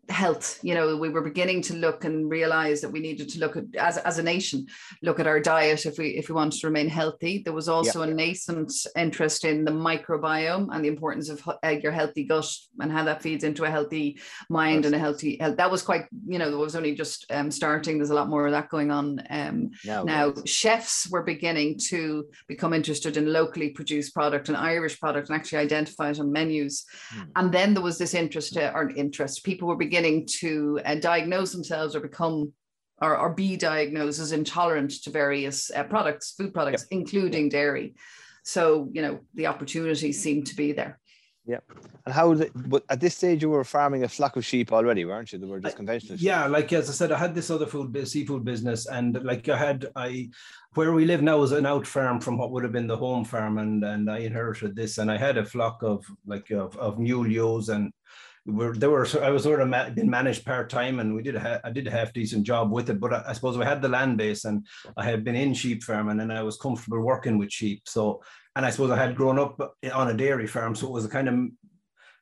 health. 0.09 0.59
You 0.63 0.75
know 0.75 0.97
we 0.97 1.09
were 1.09 1.21
beginning 1.21 1.63
to 1.63 1.77
look 1.77 2.05
and 2.05 2.31
realize 2.31 2.81
that 2.81 2.91
we 2.91 3.01
needed 3.01 3.29
to 3.31 3.41
look 3.41 3.57
at 3.57 3.65
as, 3.79 3.99
as 3.99 4.19
a 4.19 4.23
nation 4.23 4.67
look 5.03 5.21
at 5.21 5.27
our 5.27 5.41
diet 5.41 5.87
if 5.87 5.99
we 5.99 6.09
if 6.11 6.29
we 6.29 6.35
wanted 6.35 6.61
to 6.61 6.67
remain 6.67 6.89
healthy. 6.89 7.43
There 7.45 7.53
was 7.53 7.69
also 7.69 8.03
a 8.03 8.07
nascent 8.07 8.73
interest 8.97 9.45
in 9.45 9.65
the 9.65 9.71
microbiome 9.71 10.69
and 10.73 10.85
the 10.85 10.89
importance 10.89 11.29
of 11.29 11.47
uh, 11.47 11.69
your 11.69 11.93
healthy 11.93 12.25
gut 12.25 12.51
and 12.81 12.91
how 12.91 13.05
that 13.05 13.23
feeds 13.23 13.45
into 13.45 13.65
a 13.65 13.71
healthy 13.71 14.19
mind 14.49 14.87
and 14.87 14.95
a 14.95 14.99
healthy 14.99 15.37
health 15.39 15.57
that 15.57 15.71
was 15.71 15.83
quite 15.83 16.07
you 16.27 16.39
know 16.39 16.51
there 16.51 16.59
was 16.59 16.77
only 16.77 16.95
just 16.95 17.27
um, 17.31 17.51
starting. 17.51 17.99
There's 17.99 18.11
a 18.11 18.15
lot 18.15 18.29
more 18.29 18.47
of 18.47 18.53
that 18.53 18.69
going 18.71 18.91
on 18.91 19.23
um, 19.31 19.71
now, 19.85 20.05
now 20.05 20.35
chefs 20.45 21.09
were 21.11 21.23
beginning 21.23 21.79
to 21.89 22.27
become 22.47 22.73
interested 22.73 23.17
in 23.17 23.33
locally 23.33 23.71
produced 23.71 24.15
product 24.15 24.49
and 24.49 24.57
irish 24.57 24.99
product 24.99 25.29
and 25.29 25.37
actually 25.37 25.59
identify 25.59 26.11
it 26.11 26.21
on 26.21 26.33
menus. 26.33 26.87
Hmm. 27.11 27.23
and 27.37 27.53
then 27.53 27.75
there 27.75 27.83
was 27.83 27.99
this 27.99 28.15
interest 28.15 28.57
uh, 28.57 28.73
or 28.75 28.91
interest. 28.91 29.45
People 29.45 29.69
were 29.69 29.77
beginning 29.77 29.98
beginning 29.99 30.27
to 30.27 30.81
uh, 30.85 30.95
diagnose 30.97 31.53
themselves 31.53 31.95
or 31.97 32.01
become 32.01 32.53
or, 33.01 33.17
or 33.17 33.33
be 33.33 33.57
diagnosed 33.57 34.19
as 34.21 34.33
intolerant 34.33 34.91
to 34.91 35.11
various 35.11 35.71
uh, 35.71 35.85
products, 35.85 36.33
food 36.33 36.53
products, 36.53 36.83
yep. 36.83 37.01
including 37.01 37.49
dairy. 37.49 37.95
So, 38.43 38.89
you 38.93 39.03
know, 39.03 39.21
the 39.35 39.47
opportunities 39.47 40.21
seem 40.21 40.43
to 40.45 40.57
be 40.57 40.73
there. 40.73 40.99
Yeah. 41.47 41.61
And 42.05 42.15
how, 42.15 42.35
the, 42.35 42.51
but 42.55 42.83
at 42.91 43.01
this 43.01 43.17
stage, 43.17 43.41
you 43.41 43.51
were 43.51 43.63
farming 43.63 44.03
a 44.03 44.09
flock 44.09 44.37
of 44.37 44.45
sheep 44.45 44.73
already, 44.73 45.05
weren't 45.05 45.33
you? 45.33 45.39
They 45.39 45.47
were 45.47 45.61
just 45.61 45.77
conventional. 45.77 46.19
yeah. 46.19 46.47
Like, 46.47 46.73
as 46.73 46.91
I 46.91 46.93
said, 46.93 47.13
I 47.13 47.19
had 47.19 47.35
this 47.35 47.51
other 47.51 47.67
food, 47.67 47.97
seafood 48.07 48.45
business. 48.45 48.87
And 48.87 49.23
like 49.23 49.49
I 49.49 49.57
had, 49.57 49.87
I, 49.95 50.31
where 50.75 50.93
we 50.93 51.05
live 51.05 51.23
now 51.23 51.41
is 51.43 51.53
an 51.53 51.67
out 51.67 51.87
farm 51.87 52.21
from 52.21 52.37
what 52.37 52.51
would 52.51 52.65
have 52.65 52.73
been 52.73 52.89
the 52.89 52.97
home 52.97 53.25
farm. 53.25 53.59
And, 53.59 53.85
and 53.85 54.11
I 54.11 54.19
inherited 54.19 54.75
this 54.75 54.99
and 54.99 55.11
I 55.11 55.17
had 55.17 55.39
a 55.39 55.45
flock 55.45 55.83
of 55.83 56.05
like, 56.27 56.51
of, 56.51 56.77
of 56.77 56.99
mule 56.99 57.29
ewes 57.29 57.69
and 57.69 57.85
we 57.85 57.93
were 58.49 58.75
there 58.75 58.91
were 58.91 59.07
I 59.23 59.31
was 59.31 59.43
sort 59.43 59.61
of 59.61 59.69
ma- 59.69 59.91
been 59.91 60.09
managed 60.11 60.45
part 60.45 60.71
time, 60.71 61.01
and 61.01 61.15
we 61.15 61.23
did 61.23 61.37
a 61.37 61.61
I 61.65 61.71
did 61.71 61.87
a 61.87 61.91
half 61.91 62.13
decent 62.13 62.45
job 62.45 62.73
with 62.73 62.89
it. 62.91 62.99
But 62.99 63.13
I, 63.13 63.25
I, 63.29 63.33
suppose 63.35 63.59
we 63.59 63.65
had 63.65 63.83
the 63.83 63.89
land 63.89 64.17
base, 64.17 64.45
and 64.45 64.67
I 64.97 65.05
had 65.05 65.25
been 65.25 65.37
in 65.37 65.55
sheep 65.55 65.83
farming, 65.83 66.21
and 66.21 66.33
I 66.33 66.43
was 66.43 66.57
comfortable 66.57 67.01
working 67.01 67.39
with 67.39 67.53
sheep. 67.53 67.83
So, 67.87 68.23
and 68.57 68.65
I 68.65 68.71
suppose 68.71 68.91
I 68.91 68.97
had 68.97 69.17
grown 69.17 69.39
up 69.39 69.61
on 69.93 70.09
a 70.09 70.15
dairy 70.15 70.47
farm, 70.47 70.75
so 70.75 70.87
it 70.87 70.93
was 70.93 71.05
a 71.05 71.11
kind 71.11 71.29
of 71.29 71.35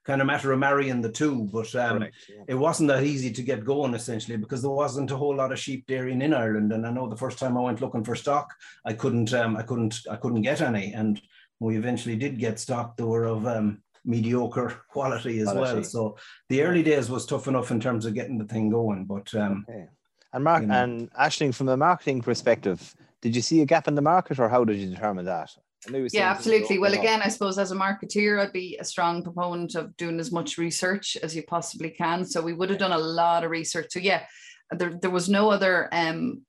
kind 0.05 0.21
of 0.21 0.27
matter 0.27 0.53
of 0.53 0.59
marrying 0.59 1.01
the 1.01 1.13
two. 1.13 1.49
But 1.53 1.75
um, 1.77 2.03
yeah. 2.03 2.09
it 2.49 2.55
wasn't 2.55 2.89
that 2.89 3.05
easy 3.05 3.33
to 3.33 3.43
get 3.43 3.65
going 3.65 3.95
essentially 3.95 4.37
because 4.37 4.63
there 4.63 4.71
wasn't 4.71 5.11
a 5.11 5.17
whole 5.17 5.35
lot 5.35 5.53
of 5.53 5.59
sheep 5.59 5.87
dairying 5.87 6.23
in 6.23 6.35
Ireland. 6.35 6.73
And 6.73 6.87
I 6.87 6.91
know 6.91 7.09
the 7.09 7.17
first 7.17 7.39
time 7.39 7.57
I 7.57 7.63
went 7.63 7.81
looking 7.81 8.05
for 8.05 8.17
stock, 8.17 8.53
I 8.85 8.93
couldn't 8.95 9.33
um, 9.33 9.57
I 9.57 9.63
couldn't 9.63 10.01
I 10.11 10.17
couldn't 10.17 10.43
get 10.43 10.61
any. 10.61 10.93
And 10.93 11.21
we 11.61 11.77
eventually 11.77 12.17
did 12.17 12.39
get 12.39 12.59
stock. 12.59 12.97
They 12.97 13.05
were 13.05 13.25
of 13.25 13.47
um, 13.47 13.83
mediocre 14.07 14.83
quality 14.89 15.41
as 15.41 15.51
quality. 15.51 15.75
well. 15.75 15.85
So 15.85 16.17
the 16.49 16.63
early 16.63 16.83
days 16.83 17.11
was 17.11 17.27
tough 17.27 17.49
enough 17.49 17.71
in 17.71 17.81
terms 17.81 18.07
of 18.07 18.15
getting 18.15 18.39
the 18.39 18.47
thing 18.47 18.71
going. 18.71 19.05
But 19.05 19.35
um, 19.35 19.67
okay. 19.69 19.87
and 20.33 20.45
Mark 20.45 20.63
you 20.63 20.69
know, 20.69 20.83
and 20.83 21.13
Ashling, 21.13 21.55
from 21.55 21.69
a 21.69 21.77
marketing 21.77 22.23
perspective, 22.23 22.95
did 23.21 23.35
you 23.35 23.43
see 23.43 23.61
a 23.61 23.67
gap 23.67 23.89
in 23.89 23.95
the 23.95 24.03
market, 24.03 24.39
or 24.39 24.49
how 24.49 24.65
did 24.65 24.77
you 24.77 24.89
determine 24.89 25.25
that? 25.25 25.51
Yeah, 25.89 26.31
absolutely. 26.31 26.79
Well, 26.79 26.95
again, 26.95 27.23
I 27.23 27.29
suppose 27.29 27.59
as 27.59 27.71
a 27.71 27.77
marketeer, 27.77 28.41
I'd 28.41 28.53
be 28.53 28.77
a 28.81 28.85
strong 28.85 29.23
proponent 29.23 29.75
of 29.75 29.97
doing 29.97 30.19
as 30.19 30.33
much 30.33 30.59
research 30.59 31.17
as 31.23 31.37
you 31.37 31.45
possibly 31.45 31.91
can. 31.91 32.25
So 32.25 32.43
we 32.43 32.53
would 32.53 32.71
have 32.71 32.79
done 32.79 32.93
a 32.93 32.99
lot 32.99 33.45
of 33.45 33.51
research. 33.51 33.87
So 33.91 34.01
yeah, 34.01 34.25
there, 34.71 34.99
there 35.01 35.11
was 35.11 35.29
no 35.29 35.51
other 35.51 35.89
um, 35.93 36.43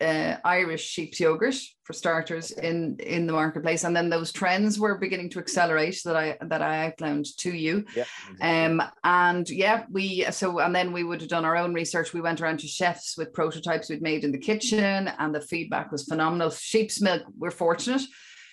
uh, 0.00 0.36
Irish 0.44 0.84
sheep's 0.84 1.20
yogurt 1.20 1.56
for 1.84 1.92
starters 1.92 2.50
in 2.50 2.96
in 2.98 3.26
the 3.26 3.32
marketplace, 3.32 3.84
and 3.84 3.96
then 3.96 4.10
those 4.10 4.32
trends 4.32 4.78
were 4.78 4.98
beginning 4.98 5.30
to 5.30 5.38
accelerate 5.38 6.00
that 6.04 6.16
I 6.16 6.36
that 6.42 6.62
I 6.62 6.86
outlined 6.86 7.26
to 7.38 7.50
you. 7.50 7.84
Yeah, 7.94 8.04
exactly. 8.30 8.64
Um, 8.64 8.82
and 9.04 9.48
yeah, 9.48 9.84
we 9.90 10.26
so 10.30 10.58
and 10.58 10.74
then 10.74 10.92
we 10.92 11.04
would 11.04 11.20
have 11.20 11.30
done 11.30 11.44
our 11.44 11.56
own 11.56 11.74
research. 11.74 12.12
We 12.12 12.20
went 12.20 12.40
around 12.40 12.60
to 12.60 12.66
chefs 12.66 13.16
with 13.16 13.32
prototypes 13.32 13.88
we'd 13.88 14.02
made 14.02 14.24
in 14.24 14.32
the 14.32 14.38
kitchen, 14.38 15.08
and 15.18 15.34
the 15.34 15.40
feedback 15.40 15.92
was 15.92 16.04
phenomenal. 16.04 16.50
Sheep's 16.50 17.00
milk, 17.00 17.22
we're 17.38 17.50
fortunate. 17.50 18.02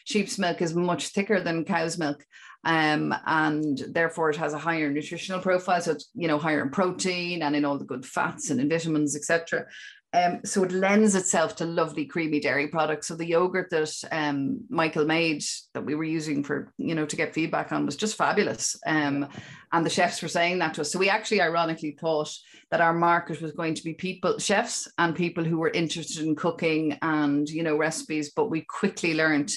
Sheep's 0.05 0.37
milk 0.37 0.61
is 0.61 0.75
much 0.75 1.07
thicker 1.07 1.39
than 1.39 1.65
cow's 1.65 1.97
milk. 1.97 2.25
Um, 2.65 3.13
and 3.25 3.77
therefore 3.89 4.29
it 4.29 4.37
has 4.37 4.53
a 4.53 4.57
higher 4.57 4.89
nutritional 4.89 5.41
profile. 5.41 5.81
So 5.81 5.91
it's 5.91 6.09
you 6.15 6.27
know 6.27 6.37
higher 6.37 6.61
in 6.61 6.69
protein 6.69 7.41
and 7.41 7.55
in 7.55 7.65
all 7.65 7.77
the 7.77 7.85
good 7.85 8.05
fats 8.05 8.49
and 8.49 8.59
in 8.61 8.69
vitamins, 8.69 9.15
etc. 9.15 9.65
Um, 10.13 10.41
so 10.45 10.63
it 10.63 10.71
lends 10.71 11.15
itself 11.15 11.55
to 11.55 11.65
lovely 11.65 12.05
creamy 12.05 12.39
dairy 12.39 12.67
products. 12.67 13.07
So 13.07 13.15
the 13.15 13.25
yogurt 13.25 13.71
that 13.71 14.03
um, 14.11 14.59
Michael 14.69 15.05
made 15.05 15.43
that 15.73 15.83
we 15.83 15.95
were 15.95 16.03
using 16.03 16.43
for, 16.43 16.71
you 16.77 16.93
know, 16.93 17.05
to 17.07 17.15
get 17.15 17.33
feedback 17.33 17.71
on 17.71 17.85
was 17.85 17.95
just 17.95 18.15
fabulous. 18.15 18.77
Um, 18.85 19.27
and 19.71 19.83
the 19.83 19.89
chefs 19.89 20.21
were 20.21 20.27
saying 20.27 20.59
that 20.59 20.75
to 20.75 20.81
us. 20.81 20.91
So 20.91 20.99
we 20.99 21.09
actually 21.09 21.41
ironically 21.41 21.97
thought 21.99 22.31
that 22.69 22.81
our 22.81 22.93
market 22.93 23.41
was 23.41 23.53
going 23.53 23.73
to 23.73 23.83
be 23.83 23.93
people, 23.93 24.37
chefs 24.37 24.87
and 24.99 25.15
people 25.15 25.43
who 25.43 25.57
were 25.57 25.71
interested 25.71 26.23
in 26.25 26.35
cooking 26.35 26.97
and, 27.01 27.49
you 27.49 27.63
know, 27.63 27.75
recipes. 27.75 28.33
But 28.35 28.51
we 28.51 28.61
quickly 28.61 29.15
learned 29.15 29.51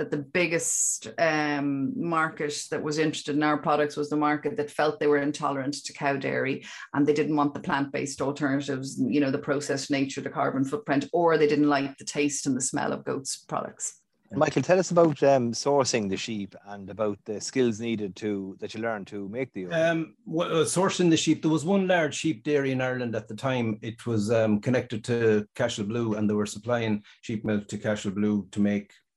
that 0.00 0.10
the 0.10 0.16
biggest 0.16 1.08
um, 1.18 1.92
market 1.94 2.54
that 2.70 2.82
was 2.82 2.96
interested 2.96 3.36
in 3.36 3.42
our 3.42 3.58
products 3.58 3.98
was 3.98 4.08
the 4.08 4.16
market 4.16 4.56
that 4.56 4.70
felt 4.70 4.98
they 4.98 5.06
were 5.06 5.18
intolerant 5.18 5.74
to 5.74 5.92
cow 5.92 6.16
dairy 6.16 6.64
and 6.94 7.06
they 7.06 7.12
didn't 7.12 7.36
want 7.36 7.52
the 7.52 7.60
plant-based 7.60 8.22
alternatives, 8.22 8.98
you 8.98 9.20
know, 9.20 9.30
the 9.30 9.36
processed 9.36 9.90
nature, 9.90 10.22
the 10.22 10.30
carbon 10.30 10.64
footprint, 10.64 11.04
or 11.12 11.36
they 11.36 11.46
didn't 11.46 11.68
like 11.68 11.98
the 11.98 12.04
taste 12.06 12.46
and 12.46 12.56
the 12.56 12.62
smell 12.62 12.94
of 12.94 13.04
goats 13.04 13.44
products. 13.46 14.00
Michael, 14.32 14.62
tell 14.62 14.78
us 14.78 14.90
about 14.90 15.22
um, 15.22 15.52
sourcing 15.52 16.08
the 16.08 16.16
sheep 16.16 16.54
and 16.68 16.88
about 16.88 17.18
the 17.26 17.38
skills 17.38 17.78
needed 17.78 18.16
to 18.16 18.56
that 18.60 18.72
you 18.72 18.80
learned 18.80 19.08
to 19.08 19.28
make 19.28 19.52
the. 19.52 19.66
Um, 19.66 20.14
well, 20.24 20.62
uh, 20.62 20.64
sourcing 20.64 21.10
the 21.10 21.16
sheep, 21.16 21.42
there 21.42 21.50
was 21.50 21.66
one 21.66 21.88
large 21.88 22.14
sheep 22.14 22.42
dairy 22.42 22.70
in 22.70 22.80
Ireland 22.80 23.14
at 23.16 23.28
the 23.28 23.34
time. 23.34 23.78
It 23.82 24.06
was 24.06 24.30
um, 24.30 24.60
connected 24.60 25.04
to 25.06 25.46
Cashel 25.56 25.84
Blue, 25.84 26.14
and 26.14 26.30
they 26.30 26.34
were 26.34 26.46
supplying 26.46 27.02
sheep 27.20 27.44
milk 27.44 27.68
to 27.68 27.76
Cashel 27.76 28.12
Blue 28.12 28.46
to 28.52 28.60
make 28.60 28.92
if 28.92 28.94
you 28.94 29.09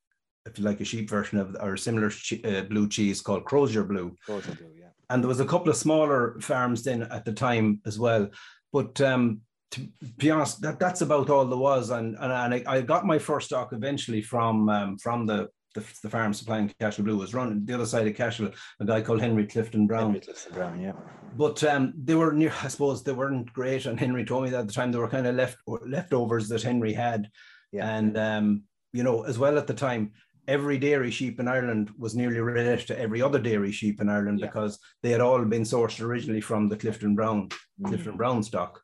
like 0.60 0.82
a 0.82 0.86
sheep 0.86 1.10
version 1.10 1.38
of 1.38 1.56
or 1.60 1.74
a 1.74 1.78
similar 1.78 2.12
uh, 2.46 2.62
blue 2.62 2.88
cheese 2.88 3.22
called 3.22 3.46
Crozier 3.46 3.84
Blue. 3.84 4.16
Crozier 4.26 4.56
Blue, 4.56 4.72
yeah. 4.78 4.90
And 5.10 5.24
there 5.24 5.30
was 5.30 5.40
a 5.40 5.46
couple 5.46 5.70
of 5.70 5.78
smaller 5.78 6.40
farms 6.42 6.84
then 6.84 7.04
at 7.04 7.26
the 7.26 7.34
time 7.34 7.82
as 7.86 8.00
well. 8.00 8.30
But 8.72 9.00
um, 9.02 9.42
to 9.72 9.88
be 10.18 10.32
honest, 10.32 10.62
that, 10.62 10.80
that's 10.80 11.02
about 11.02 11.30
all 11.30 11.46
there 11.46 11.58
was. 11.58 11.90
And 11.90 12.16
and, 12.20 12.32
and 12.32 12.54
I, 12.54 12.64
I 12.68 12.82
got 12.82 13.06
my 13.06 13.20
first 13.20 13.48
stock 13.48 13.74
eventually 13.74 14.22
from 14.22 14.70
um, 14.70 14.98
from 14.98 15.26
the, 15.26 15.50
the, 15.76 15.84
the 16.02 16.10
farm 16.10 16.34
supplying 16.34 16.74
Cashel 16.80 17.06
Blue 17.06 17.18
was 17.18 17.34
running 17.34 17.66
the 17.66 17.74
other 17.74 17.86
side 17.86 18.08
of 18.08 18.16
Cashel, 18.16 18.52
a 18.80 18.86
guy 18.86 19.02
called 19.02 19.22
Henry 19.22 19.48
Clifton 19.48 19.88
Brown. 19.88 20.06
Henry 20.06 20.20
Clifton 20.20 20.54
Brown, 20.54 20.80
yeah. 20.80 20.94
But 21.36 21.64
um, 21.64 21.94
they 21.98 22.16
were 22.16 22.34
near. 22.34 22.54
I 22.64 22.68
suppose 22.68 23.04
they 23.04 23.12
weren't 23.12 23.52
great. 23.54 23.86
And 23.86 24.00
Henry 24.00 24.26
told 24.26 24.44
me 24.44 24.50
that 24.52 24.62
at 24.62 24.68
the 24.68 24.74
time 24.74 24.92
they 24.92 25.00
were 25.00 25.08
kind 25.08 25.26
of 25.26 25.36
left 25.36 25.58
leftovers 25.68 26.48
that 26.50 26.64
Henry 26.64 26.94
had. 26.94 27.30
Yeah. 27.72 27.90
And 27.90 28.18
um, 28.18 28.64
you 28.94 29.04
know, 29.04 29.24
as 29.24 29.40
well 29.40 29.58
at 29.58 29.66
the 29.68 29.74
time, 29.74 30.12
every 30.48 30.78
dairy 30.78 31.12
sheep 31.12 31.40
in 31.40 31.48
Ireland 31.48 31.92
was 31.98 32.16
nearly 32.16 32.40
related 32.40 32.88
to 32.88 33.00
every 33.00 33.22
other 33.22 33.40
dairy 33.40 33.72
sheep 33.72 34.02
in 34.02 34.10
Ireland 34.10 34.40
yeah. 34.40 34.48
because 34.48 34.80
they 35.02 35.12
had 35.12 35.22
all 35.22 35.44
been 35.46 35.64
sourced 35.64 36.02
originally 36.02 36.42
from 36.42 36.70
the 36.70 36.78
Clifton 36.78 37.16
Brown, 37.16 37.50
mm. 37.82 37.88
Clifton 37.88 38.18
Brown 38.18 38.44
stock. 38.44 38.82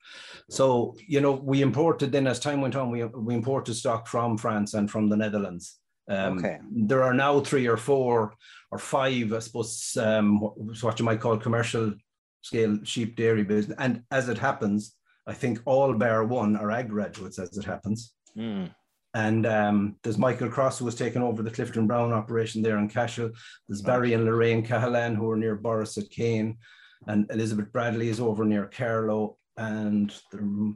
So, 0.50 0.96
you 1.08 1.22
know, 1.22 1.34
we 1.34 1.62
imported 1.62 2.12
then 2.12 2.28
as 2.28 2.40
time 2.40 2.62
went 2.62 2.76
on, 2.76 2.92
we, 2.92 3.04
we 3.04 3.34
imported 3.34 3.74
stock 3.74 4.08
from 4.08 4.38
France 4.38 4.74
and 4.74 4.90
from 4.90 5.10
the 5.10 5.18
Netherlands. 5.18 5.80
Um, 6.10 6.40
okay. 6.40 6.60
There 6.72 7.04
are 7.04 7.14
now 7.14 7.40
three 7.40 7.68
or 7.68 7.78
four 7.78 8.34
or 8.72 8.80
five, 8.80 9.32
I 9.32 9.40
suppose, 9.40 9.98
um, 10.00 10.40
what 10.40 10.98
you 10.98 11.06
might 11.06 11.20
call 11.20 11.38
commercial 11.38 11.94
scale 12.42 12.80
sheep 12.84 13.16
dairy 13.16 13.44
business. 13.44 13.78
And 13.80 14.04
as 14.12 14.30
it 14.30 14.38
happens, 14.38 14.96
I 15.28 15.34
think 15.34 15.60
all 15.66 15.94
bar 15.94 16.24
one 16.24 16.56
are 16.56 16.72
ag 16.72 16.90
graduates 16.90 17.38
as 17.38 17.56
it 17.58 17.66
happens. 17.66 18.14
Mm. 18.36 18.72
And 19.14 19.46
um, 19.46 19.96
there's 20.04 20.18
Michael 20.18 20.50
Cross, 20.50 20.80
who 20.80 20.86
was 20.86 20.96
taking 20.96 21.24
over 21.24 21.42
the 21.42 21.52
Clifton 21.52 21.88
Brown 21.88 22.14
operation 22.14 22.62
there 22.62 22.78
in 22.78 22.88
Cashel. 22.88 23.32
There's 23.68 23.82
Barry 23.82 24.14
and 24.14 24.24
Lorraine 24.24 24.66
Cahalan, 24.66 25.16
who 25.16 25.30
are 25.32 25.38
near 25.38 25.58
Borrisokane. 25.58 26.58
And 27.08 27.30
Elizabeth 27.32 27.72
Bradley 27.72 28.10
is 28.10 28.20
over 28.20 28.46
near 28.46 28.68
Carlow. 28.68 29.38
And 29.58 30.14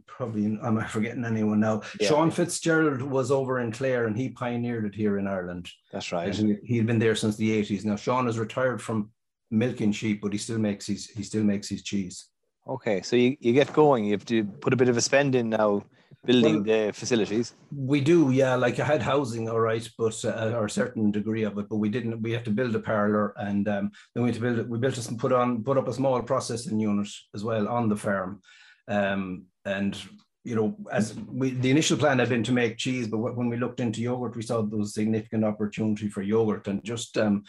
probably, 0.08 0.46
am 0.46 0.78
I 0.78 0.86
forgetting 0.86 1.24
anyone 1.24 1.60
now? 1.60 1.84
Yeah. 2.00 2.10
Sean 2.10 2.32
Fitzgerald 2.32 3.02
was 3.02 3.32
over 3.32 3.60
in 3.60 3.72
Clare 3.72 4.08
and 4.08 4.18
he 4.18 4.30
pioneered 4.30 4.86
it 4.86 4.96
here 4.96 5.20
in 5.20 5.28
Ireland. 5.28 5.70
That's 5.92 6.12
right. 6.12 6.36
He, 6.36 6.58
he'd 6.66 6.88
been 6.88 7.00
there 7.00 7.16
since 7.16 7.38
the 7.38 7.62
80s. 7.62 7.86
Now, 7.86 7.96
Sean 7.96 8.28
is 8.28 8.40
retired 8.40 8.82
from 8.82 9.12
milking 9.52 9.94
sheep, 9.94 10.22
but 10.22 10.34
he 10.34 10.38
still 10.38 10.58
makes 10.58 10.88
his, 10.88 11.06
he 11.06 11.24
still 11.24 11.44
makes 11.44 11.70
his 11.70 11.84
cheese. 11.84 12.28
Okay, 12.68 13.02
so 13.02 13.16
you, 13.16 13.36
you 13.40 13.54
get 13.54 13.74
going. 13.74 14.06
You 14.06 14.14
have 14.14 14.26
to 14.26 14.46
put 14.46 14.74
a 14.74 14.78
bit 14.78 14.90
of 14.90 14.96
a 14.96 15.02
spend 15.02 15.36
in 15.36 15.50
now 15.50 15.84
building 16.26 16.64
well, 16.64 16.86
the 16.86 16.94
facilities? 16.94 17.56
We 17.76 18.00
do, 18.00 18.32
yeah. 18.32 18.56
Like 18.56 18.80
I 18.80 18.86
had 18.86 19.02
housing, 19.02 19.50
all 19.50 19.60
right, 19.60 19.88
but 19.98 20.24
uh, 20.24 20.54
or 20.56 20.66
a 20.66 20.70
certain 20.70 21.12
degree 21.12 21.44
of 21.44 21.58
it, 21.58 21.68
but 21.70 21.78
we 21.78 21.90
didn't. 21.90 22.22
We 22.22 22.32
have 22.32 22.44
to 22.46 22.52
build 22.52 22.76
a 22.76 22.80
parlor, 22.80 23.34
and 23.38 23.68
um, 23.68 23.92
then 24.14 24.24
we 24.24 24.30
had 24.30 24.36
to 24.36 24.42
build 24.42 24.60
it. 24.60 24.70
We 24.70 24.78
built 24.78 24.98
us 24.98 25.10
and 25.10 25.20
put 25.20 25.34
on 25.34 25.64
put 25.64 25.78
up 25.78 25.88
a 25.88 25.94
small 25.94 26.22
processing 26.22 26.80
unit 26.80 27.10
as 27.36 27.44
well 27.44 27.68
on 27.68 27.90
the 27.90 27.98
farm, 27.98 28.42
um, 28.88 29.46
and 29.66 29.98
you 30.46 30.56
know, 30.56 30.76
as 30.92 31.16
we 31.16 31.52
the 31.52 31.72
initial 31.72 31.98
plan 31.98 32.20
had 32.20 32.30
been 32.30 32.44
to 32.44 32.52
make 32.52 32.78
cheese, 32.78 33.08
but 33.08 33.18
when 33.18 33.50
we 33.50 33.58
looked 33.58 33.80
into 33.80 34.02
yogurt, 34.02 34.36
we 34.36 34.42
saw 34.42 34.62
there 34.62 34.80
was 34.80 34.94
significant 34.94 35.44
opportunity 35.44 36.10
for 36.10 36.22
yogurt, 36.22 36.68
and 36.68 36.84
just 36.84 37.18
um, 37.18 37.44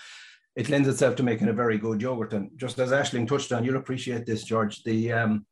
it 0.56 0.68
lends 0.68 0.88
itself 0.88 1.16
to 1.16 1.22
making 1.22 1.48
a 1.48 1.52
very 1.52 1.78
good 1.78 2.00
yogurt. 2.00 2.32
And 2.32 2.50
just 2.56 2.78
as 2.78 2.90
Ashling 2.90 3.26
touched 3.26 3.52
on, 3.52 3.64
you'll 3.64 3.76
appreciate 3.76 4.24
this, 4.26 4.44
George. 4.44 4.82
The 4.84 5.12
um, 5.12 5.46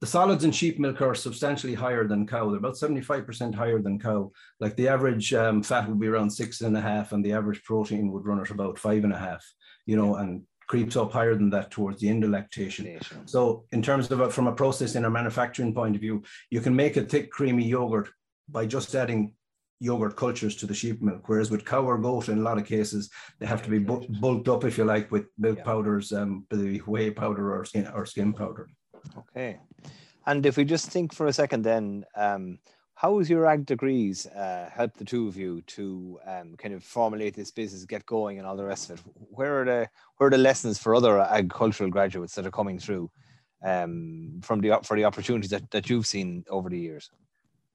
the 0.00 0.06
solids 0.06 0.44
in 0.44 0.50
sheep 0.50 0.78
milk 0.78 1.02
are 1.02 1.14
substantially 1.14 1.74
higher 1.74 2.08
than 2.08 2.26
cow. 2.26 2.48
They're 2.48 2.58
about 2.58 2.74
75% 2.74 3.54
higher 3.54 3.82
than 3.82 3.98
cow. 3.98 4.32
Like 4.58 4.74
the 4.76 4.88
average 4.88 5.34
um, 5.34 5.62
fat 5.62 5.88
would 5.88 6.00
be 6.00 6.06
around 6.06 6.30
six 6.30 6.62
and 6.62 6.76
a 6.76 6.80
half, 6.80 7.12
and 7.12 7.22
the 7.22 7.32
average 7.32 7.62
protein 7.64 8.10
would 8.10 8.24
run 8.24 8.40
at 8.40 8.50
about 8.50 8.78
five 8.78 9.04
and 9.04 9.12
a 9.12 9.18
half, 9.18 9.44
you 9.84 9.96
know, 9.96 10.16
and 10.16 10.42
creeps 10.68 10.96
up 10.96 11.12
higher 11.12 11.34
than 11.34 11.50
that 11.50 11.70
towards 11.70 12.00
the 12.00 12.08
end 12.08 12.24
of 12.24 12.30
lactation. 12.30 12.98
So, 13.26 13.64
in 13.72 13.82
terms 13.82 14.10
of 14.10 14.20
a, 14.20 14.30
from 14.30 14.46
a 14.46 14.52
processing 14.52 15.04
or 15.04 15.10
manufacturing 15.10 15.74
point 15.74 15.96
of 15.96 16.00
view, 16.00 16.22
you 16.50 16.60
can 16.60 16.74
make 16.74 16.96
a 16.96 17.02
thick, 17.02 17.30
creamy 17.30 17.66
yogurt 17.66 18.08
by 18.48 18.66
just 18.66 18.94
adding 18.94 19.34
yogurt 19.80 20.14
cultures 20.14 20.54
to 20.56 20.66
the 20.66 20.74
sheep 20.74 21.02
milk. 21.02 21.22
Whereas 21.26 21.50
with 21.50 21.64
cow 21.64 21.82
or 21.82 21.98
goat, 21.98 22.28
in 22.28 22.38
a 22.38 22.42
lot 22.42 22.58
of 22.58 22.66
cases, 22.66 23.10
they 23.38 23.46
have 23.46 23.62
to 23.62 23.70
be 23.70 23.78
bu- 23.78 24.06
bulked 24.20 24.48
up, 24.48 24.64
if 24.64 24.78
you 24.78 24.84
like, 24.84 25.10
with 25.10 25.26
milk 25.38 25.58
yeah. 25.58 25.64
powders, 25.64 26.12
um, 26.12 26.46
the 26.50 26.78
whey 26.86 27.10
powder 27.10 27.54
or 27.54 27.64
skin 27.64 27.88
or 27.88 28.04
skim 28.06 28.32
powder. 28.32 28.68
Okay. 29.16 29.58
And 30.26 30.44
if 30.44 30.56
we 30.56 30.64
just 30.64 30.90
think 30.90 31.14
for 31.14 31.26
a 31.26 31.32
second, 31.32 31.62
then, 31.62 32.04
um, 32.14 32.58
how 32.94 33.18
has 33.18 33.30
your 33.30 33.46
ag 33.46 33.64
degrees 33.64 34.26
uh, 34.26 34.68
helped 34.70 34.98
the 34.98 35.06
two 35.06 35.26
of 35.26 35.34
you 35.34 35.62
to 35.62 36.18
um, 36.26 36.54
kind 36.58 36.74
of 36.74 36.84
formulate 36.84 37.34
this 37.34 37.50
business, 37.50 37.86
get 37.86 38.04
going, 38.04 38.36
and 38.36 38.46
all 38.46 38.58
the 38.58 38.64
rest 38.64 38.90
of 38.90 38.98
it? 38.98 39.04
Where 39.16 39.62
are 39.62 39.64
the 39.64 39.88
where 40.18 40.26
are 40.26 40.30
the 40.30 40.36
lessons 40.36 40.78
for 40.78 40.94
other 40.94 41.18
agricultural 41.18 41.88
graduates 41.88 42.34
that 42.34 42.46
are 42.46 42.50
coming 42.50 42.78
through 42.78 43.10
um, 43.64 44.40
from 44.42 44.60
the 44.60 44.78
for 44.84 44.98
the 44.98 45.06
opportunities 45.06 45.48
that, 45.48 45.70
that 45.70 45.88
you've 45.88 46.06
seen 46.06 46.44
over 46.50 46.68
the 46.68 46.78
years? 46.78 47.10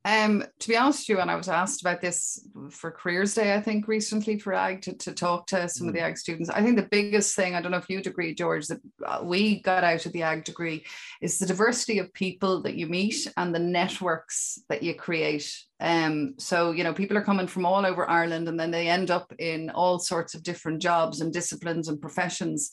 Um, 0.06 0.44
to 0.60 0.68
be 0.68 0.78
honest 0.78 1.10
with 1.10 1.18
you, 1.18 1.20
and 1.20 1.32
I 1.32 1.36
was 1.36 1.50
asked 1.50 1.82
about 1.82 2.00
this 2.00 2.48
for 2.70 2.92
Careers 2.92 3.34
Day, 3.34 3.56
I 3.56 3.60
think 3.60 3.88
recently 3.88 4.38
for 4.38 4.54
AG 4.54 4.82
to, 4.82 4.94
to 4.94 5.14
talk 5.14 5.48
to 5.48 5.68
some 5.68 5.88
mm. 5.88 5.90
of 5.90 5.96
the 5.96 6.02
mm. 6.02 6.10
AG 6.10 6.18
students. 6.18 6.52
I 6.52 6.62
think 6.62 6.76
the 6.76 6.84
biggest 6.84 7.36
thing, 7.36 7.56
I 7.56 7.62
don't 7.62 7.72
know 7.72 7.80
if 7.80 7.90
you'd 7.90 8.06
agree, 8.06 8.36
George, 8.36 8.68
that 8.68 8.80
uh, 9.04 9.22
we 9.24 9.64
got 9.64 9.84
out 9.84 10.06
of 10.06 10.14
the 10.14 10.22
AG 10.22 10.44
degree 10.44 10.86
is 11.24 11.40
the 11.40 11.48
diversity 11.48 11.98
of 11.98 12.14
people 12.14 12.62
that 12.62 12.76
you 12.76 12.86
meet 12.86 13.28
and 13.36 13.54
the 13.54 13.60
networks 13.60 14.60
that 14.70 14.84
you 14.84 14.94
create. 14.94 15.52
Um, 15.80 16.36
so, 16.38 16.70
you 16.70 16.84
know, 16.84 16.94
people 16.94 17.18
are 17.18 17.24
coming 17.24 17.48
from 17.48 17.66
all 17.66 17.84
over 17.84 18.08
Ireland 18.08 18.48
and 18.48 18.60
then 18.60 18.70
they 18.70 18.88
end 18.88 19.10
up 19.10 19.34
in 19.40 19.72
all 19.72 19.98
sorts 19.98 20.36
of 20.36 20.44
different 20.44 20.84
jobs 20.84 21.20
and 21.20 21.34
disciplines 21.34 21.88
and 21.88 22.00
professions 22.00 22.70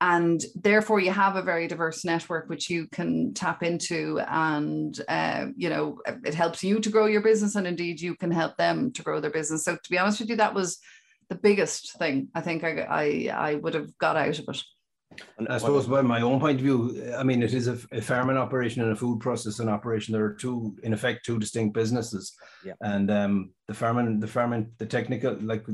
and 0.00 0.44
therefore 0.54 1.00
you 1.00 1.10
have 1.10 1.36
a 1.36 1.42
very 1.42 1.68
diverse 1.68 2.04
network 2.04 2.48
which 2.48 2.68
you 2.68 2.86
can 2.88 3.32
tap 3.32 3.62
into 3.62 4.20
and 4.28 5.00
uh, 5.08 5.46
you 5.56 5.68
know 5.68 5.98
it 6.24 6.34
helps 6.34 6.62
you 6.62 6.80
to 6.80 6.90
grow 6.90 7.06
your 7.06 7.22
business 7.22 7.54
and 7.54 7.66
indeed 7.66 8.00
you 8.00 8.14
can 8.14 8.30
help 8.30 8.56
them 8.56 8.92
to 8.92 9.02
grow 9.02 9.20
their 9.20 9.30
business. 9.30 9.64
So 9.64 9.76
to 9.76 9.90
be 9.90 9.98
honest 9.98 10.20
with 10.20 10.28
you 10.28 10.36
that 10.36 10.54
was 10.54 10.78
the 11.28 11.34
biggest 11.34 11.96
thing 11.98 12.28
i 12.34 12.40
think 12.40 12.64
i 12.64 12.80
i, 12.80 13.30
I 13.50 13.54
would 13.54 13.74
have 13.74 13.96
got 13.98 14.16
out 14.16 14.38
of 14.38 14.44
it 14.48 14.62
and 15.38 15.48
I 15.48 15.58
suppose, 15.58 15.86
by 15.86 16.02
my 16.02 16.20
own 16.20 16.40
point 16.40 16.58
of 16.58 16.62
view, 16.62 17.12
I 17.16 17.22
mean, 17.22 17.42
it 17.42 17.54
is 17.54 17.68
a, 17.68 17.78
a 17.92 18.00
farming 18.00 18.36
operation 18.36 18.82
and 18.82 18.92
a 18.92 18.96
food 18.96 19.20
processing 19.20 19.68
operation. 19.68 20.12
There 20.12 20.24
are 20.24 20.34
two, 20.34 20.76
in 20.82 20.92
effect, 20.92 21.24
two 21.24 21.38
distinct 21.38 21.74
businesses. 21.74 22.36
Yeah. 22.64 22.74
And 22.80 23.10
um, 23.10 23.50
the 23.68 23.74
farming, 23.74 24.20
the 24.20 24.26
farming, 24.26 24.70
the 24.78 24.86
technical, 24.86 25.36
like, 25.40 25.66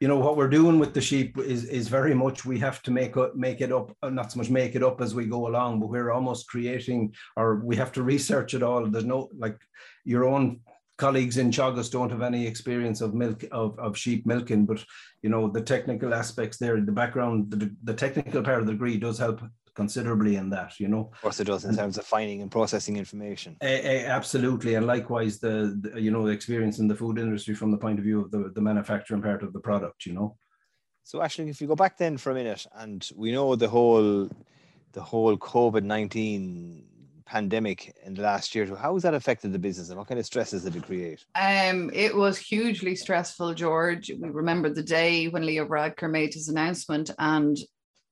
you 0.00 0.08
know, 0.08 0.18
what 0.18 0.36
we're 0.36 0.48
doing 0.48 0.78
with 0.78 0.94
the 0.94 1.00
sheep 1.00 1.38
is 1.38 1.64
is 1.64 1.88
very 1.88 2.14
much 2.14 2.44
we 2.44 2.58
have 2.58 2.82
to 2.82 2.90
make 2.90 3.16
up, 3.16 3.34
make 3.34 3.60
it 3.60 3.72
up, 3.72 3.96
uh, 4.02 4.10
not 4.10 4.32
so 4.32 4.38
much 4.38 4.50
make 4.50 4.74
it 4.74 4.82
up 4.82 5.00
as 5.00 5.14
we 5.14 5.26
go 5.26 5.48
along, 5.48 5.80
but 5.80 5.88
we're 5.88 6.12
almost 6.12 6.48
creating, 6.48 7.14
or 7.36 7.56
we 7.64 7.76
have 7.76 7.92
to 7.92 8.02
research 8.02 8.54
it 8.54 8.62
all. 8.62 8.86
There's 8.86 9.04
no 9.04 9.28
like 9.36 9.58
your 10.04 10.24
own 10.26 10.60
colleagues 11.02 11.36
in 11.36 11.50
Teagasc 11.50 11.90
don't 11.90 12.12
have 12.12 12.22
any 12.22 12.46
experience 12.46 13.00
of 13.00 13.12
milk 13.12 13.44
of, 13.50 13.76
of 13.78 13.98
sheep 13.98 14.24
milking, 14.24 14.64
but 14.64 14.84
you 15.22 15.30
know 15.32 15.48
the 15.48 15.60
technical 15.60 16.14
aspects 16.14 16.58
there, 16.58 16.80
the 16.80 17.00
background, 17.02 17.50
the, 17.50 17.74
the 17.82 17.94
technical 18.04 18.42
part 18.42 18.60
of 18.60 18.66
the 18.66 18.72
degree 18.72 18.98
does 18.98 19.18
help 19.18 19.42
considerably 19.74 20.36
in 20.36 20.48
that, 20.50 20.78
you 20.78 20.86
know. 20.86 21.10
Of 21.14 21.22
course, 21.22 21.40
it 21.40 21.48
does 21.48 21.64
in 21.64 21.74
terms 21.74 21.98
of 21.98 22.04
finding 22.06 22.40
and 22.42 22.50
processing 22.50 22.98
information. 22.98 23.56
A, 23.62 23.74
a, 23.94 24.06
absolutely, 24.06 24.74
and 24.76 24.86
likewise 24.86 25.40
the, 25.40 25.56
the, 25.82 26.00
you 26.00 26.12
know 26.12 26.26
experience 26.26 26.78
in 26.78 26.86
the 26.86 27.00
food 27.02 27.18
industry 27.18 27.54
from 27.54 27.72
the 27.72 27.82
point 27.84 27.98
of 27.98 28.04
view 28.04 28.20
of 28.20 28.30
the 28.30 28.52
the 28.54 28.60
manufacturing 28.70 29.22
part 29.22 29.42
of 29.42 29.52
the 29.52 29.64
product, 29.68 30.06
you 30.06 30.12
know. 30.12 30.36
So 31.02 31.20
actually, 31.20 31.50
if 31.50 31.60
you 31.60 31.66
go 31.66 31.82
back 31.84 31.98
then 31.98 32.16
for 32.16 32.30
a 32.30 32.34
minute, 32.42 32.64
and 32.76 33.00
we 33.16 33.32
know 33.32 33.56
the 33.56 33.72
whole 33.76 34.30
the 34.92 35.02
whole 35.02 35.36
COVID 35.36 35.82
nineteen 35.82 36.86
pandemic 37.32 37.96
in 38.04 38.12
the 38.12 38.20
last 38.20 38.54
year. 38.54 38.66
How 38.76 38.92
has 38.92 39.04
that 39.04 39.14
affected 39.14 39.54
the 39.54 39.58
business 39.58 39.88
and 39.88 39.96
what 39.98 40.06
kind 40.06 40.20
of 40.20 40.26
stresses 40.26 40.64
did 40.64 40.76
it 40.76 40.84
create? 40.84 41.24
Um, 41.34 41.90
it 41.94 42.14
was 42.14 42.36
hugely 42.36 42.94
stressful, 42.94 43.54
George. 43.54 44.10
We 44.10 44.28
remember 44.28 44.68
the 44.68 44.82
day 44.82 45.28
when 45.28 45.46
Leo 45.46 45.66
Varadkar 45.66 46.10
made 46.10 46.34
his 46.34 46.48
announcement 46.48 47.10
and 47.18 47.56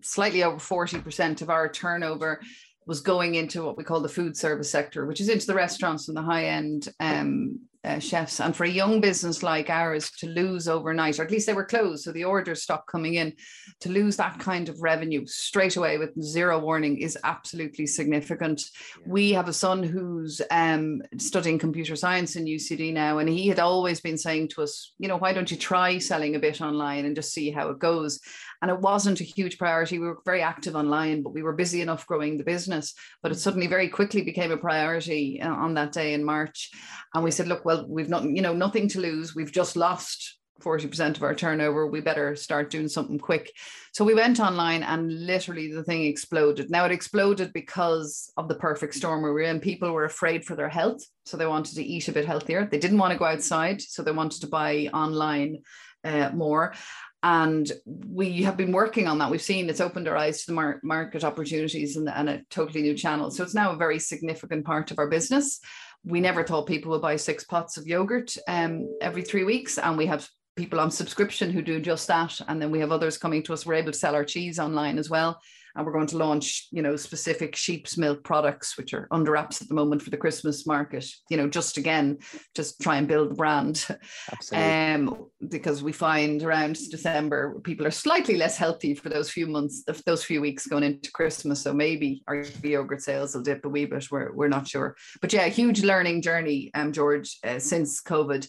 slightly 0.03 0.43
over 0.43 0.57
40% 0.57 1.43
of 1.43 1.51
our 1.51 1.69
turnover 1.69 2.41
was 2.87 3.03
going 3.03 3.35
into 3.35 3.63
what 3.63 3.77
we 3.77 3.85
call 3.85 4.01
the 4.01 4.09
food 4.09 4.39
service 4.39 4.71
sector, 4.71 5.05
which 5.05 5.21
is 5.21 5.29
into 5.29 5.47
the 5.47 5.55
restaurants 5.55 6.09
and 6.09 6.17
the 6.17 6.23
high 6.23 6.47
end 6.47 6.89
um, 6.99 7.61
uh, 7.85 7.99
chefs. 7.99 8.41
And 8.41 8.55
for 8.55 8.65
a 8.65 8.71
young 8.71 9.01
business 9.01 9.43
like 9.43 9.71
ours 9.71 10.11
to 10.19 10.27
lose 10.27 10.69
overnight, 10.69 11.19
or 11.19 11.25
at 11.25 11.31
least 11.31 11.47
they 11.47 11.55
were 11.55 11.65
closed, 11.65 12.05
so 12.05 12.13
the 12.13 12.25
orders 12.25 12.63
stopped 12.63 12.89
coming 12.89 13.15
in, 13.15 13.33
to 13.81 13.89
lose 13.89 14.17
that 14.17 14.39
kind 14.39 14.69
of 14.69 14.83
revenue 14.83 15.25
straight 15.27 15.77
away 15.77 15.99
with 15.99 16.21
zero 16.23 16.59
warning 16.59 16.99
is 16.99 17.17
absolutely 17.25 17.87
significant. 17.87 18.63
Yeah. 19.01 19.13
We 19.13 19.33
have 19.33 19.49
a 19.49 19.53
son 19.53 19.83
who's 19.83 20.43
um, 20.51 21.03
studying 21.19 21.59
computer 21.59 21.97
science 21.97 22.37
in 22.37 22.45
UCD 22.45 22.93
now, 22.93 23.19
and 23.19 23.29
he 23.29 23.49
had 23.49 23.61
always 23.61 24.01
been 24.01 24.19
saying 24.19 24.49
to 24.49 24.63
us, 24.63 24.93
you 24.99 25.09
know, 25.09 25.17
why 25.17 25.33
don't 25.33 25.51
you 25.51 25.57
try 25.57 25.99
selling 25.99 26.37
a 26.37 26.41
bit 26.41 26.61
online 26.61 27.07
and 27.07 27.17
just 27.17 27.33
see 27.33 27.51
how 27.51 27.71
it 27.71 27.79
goes? 27.79 28.21
And 28.63 28.71
it 28.71 28.79
wasn't 28.79 29.23
a 29.23 29.25
huge 29.25 29.57
priority. 29.57 29.99
We 29.99 30.07
were 30.07 30.19
very 30.27 30.43
active 30.43 30.77
online, 30.77 31.23
but 31.23 31.33
we 31.33 31.43
were 31.43 31.55
busy 31.55 31.81
enough 31.81 32.07
growing 32.07 32.37
the 32.37 32.45
business. 32.45 32.93
But 33.23 33.33
it 33.33 33.37
suddenly 33.37 33.67
very 33.67 33.89
quickly 33.89 34.23
became 34.23 34.53
a 34.53 34.57
priority 34.59 35.41
uh, 35.41 35.51
on 35.51 35.75
that 35.75 35.93
day 35.93 36.13
in 36.13 36.23
March. 36.23 36.71
And 37.15 37.25
we 37.25 37.31
said, 37.31 37.49
look, 37.49 37.65
well, 37.71 37.87
we've 37.89 38.09
not, 38.09 38.25
you 38.25 38.43
know, 38.43 38.53
nothing 38.53 38.89
to 38.89 39.01
lose. 39.01 39.37
We've 39.37 39.53
just 39.53 39.77
lost 39.77 40.39
40% 40.61 41.17
of 41.17 41.23
our 41.23 41.37
turnover. 41.37 41.87
We 41.87 42.01
better 42.01 42.35
start 42.35 42.69
doing 42.69 42.89
something 42.89 43.17
quick. 43.17 43.53
So 43.93 44.05
we 44.05 44.13
went 44.13 44.41
online 44.41 44.83
and 44.83 45.25
literally 45.25 45.73
the 45.73 45.85
thing 45.85 46.05
exploded. 46.05 46.69
Now 46.69 46.85
it 46.85 46.91
exploded 46.91 47.53
because 47.53 48.33
of 48.37 48.49
the 48.49 48.57
perfect 48.57 48.95
storm 48.95 49.23
we 49.23 49.31
were 49.31 49.43
in. 49.43 49.61
People 49.61 49.93
were 49.93 50.05
afraid 50.05 50.45
for 50.45 50.57
their 50.57 50.69
health. 50.69 51.01
So 51.27 51.37
they 51.37 51.47
wanted 51.47 51.77
to 51.77 51.85
eat 51.85 52.09
a 52.09 52.13
bit 52.13 52.27
healthier. 52.27 52.69
They 52.69 52.81
didn't 52.81 52.99
want 52.99 53.13
to 53.13 53.19
go 53.19 53.27
outside. 53.27 53.81
So 53.81 54.03
they 54.03 54.11
wanted 54.11 54.41
to 54.41 54.49
buy 54.49 54.91
online 54.93 55.59
uh, 56.03 56.31
more 56.35 56.75
and 57.23 57.71
we 57.85 58.43
have 58.43 58.57
been 58.57 58.73
working 58.73 59.07
on 59.07 59.19
that. 59.19 59.31
We've 59.31 59.43
seen 59.43 59.69
it's 59.69 59.81
opened 59.81 60.09
our 60.09 60.17
eyes 60.17 60.41
to 60.41 60.47
the 60.47 60.55
mar- 60.55 60.81
market 60.83 61.23
opportunities 61.23 61.97
and, 61.97 62.09
and, 62.09 62.31
a 62.31 62.43
totally 62.49 62.81
new 62.81 62.95
channel. 62.95 63.31
So 63.31 63.45
it's 63.45 63.55
now 63.55 63.73
a 63.73 63.77
very 63.77 63.99
significant 63.99 64.65
part 64.65 64.91
of 64.91 64.99
our 64.99 65.09
business. 65.09 65.61
We 66.05 66.21
never 66.21 66.45
thought 66.45 66.67
people 66.67 66.93
would 66.93 67.03
buy 67.03 67.17
six 67.17 67.45
pots 67.45 67.77
of 67.77 67.87
yogurt 67.87 68.37
um, 68.49 68.89
every 69.01 69.23
three 69.23 69.45
weeks, 69.45 69.79
and 69.79 69.99
we 69.99 70.07
have 70.07 70.29
people 70.57 70.81
on 70.81 70.91
subscription 70.91 71.51
who 71.51 71.63
do 71.63 71.81
just 71.81 72.07
that. 72.09 72.41
And 72.49 72.61
then 72.61 72.71
we 72.71 72.81
have 72.81 72.93
others 72.93 73.19
coming 73.19 73.43
to 73.45 73.53
us. 73.53 73.67
We're 73.67 73.75
able 73.75 73.93
to 73.93 73.99
sell 73.99 74.15
our 74.15 74.25
cheese 74.25 74.59
online 74.59 74.99
as 74.99 75.11
well 75.11 75.41
and 75.75 75.87
we're 75.87 75.93
going 75.93 76.07
to 76.07 76.19
launch 76.19 76.69
you 76.71 76.83
know 76.83 76.97
specific 76.97 77.55
sheep's 77.57 77.97
milk 77.97 78.23
products 78.25 78.77
which 78.77 78.95
are 78.95 79.09
under 79.11 79.33
wraps 79.33 79.63
at 79.63 79.69
the 79.69 79.75
moment 79.75 80.03
for 80.03 80.11
the 80.11 80.17
christmas 80.17 80.67
market 80.67 81.07
you 81.29 81.37
know 81.37 81.49
just 81.49 81.77
again 81.77 82.19
just 82.55 82.81
try 82.81 82.97
and 82.97 83.09
build 83.09 83.31
the 83.31 83.35
brand. 83.35 83.87
Absolutely. 84.33 84.71
um 84.71 85.27
because 85.49 85.83
we 85.83 85.93
find 85.93 86.43
around 86.43 86.79
december 86.91 87.59
people 87.65 87.87
are 87.87 87.91
slightly 87.91 88.37
less 88.37 88.57
healthy 88.57 88.95
for 88.95 89.09
those 89.09 89.31
few 89.31 89.47
months 89.47 89.85
those 90.07 90.25
few 90.25 90.41
weeks 90.41 90.67
going 90.67 90.83
into 90.83 91.11
christmas. 91.13 91.63
So 91.63 91.73
maybe 91.73 92.23
our 92.27 92.45
yogurt 92.63 93.03
sales 93.03 93.35
will 93.35 93.43
dip 93.43 93.65
a 93.65 93.69
wee 93.69 93.87
bit. 93.87 94.11
We're, 94.11 94.33
we're 94.33 94.49
not 94.49 94.69
sure. 94.69 94.97
But 95.21 95.33
yeah 95.33 95.47
huge 95.47 95.83
learning 95.83 96.23
journey 96.23 96.71
um 96.75 96.93
george 96.93 97.39
uh, 97.45 97.59
since 97.59 98.03
covid. 98.03 98.49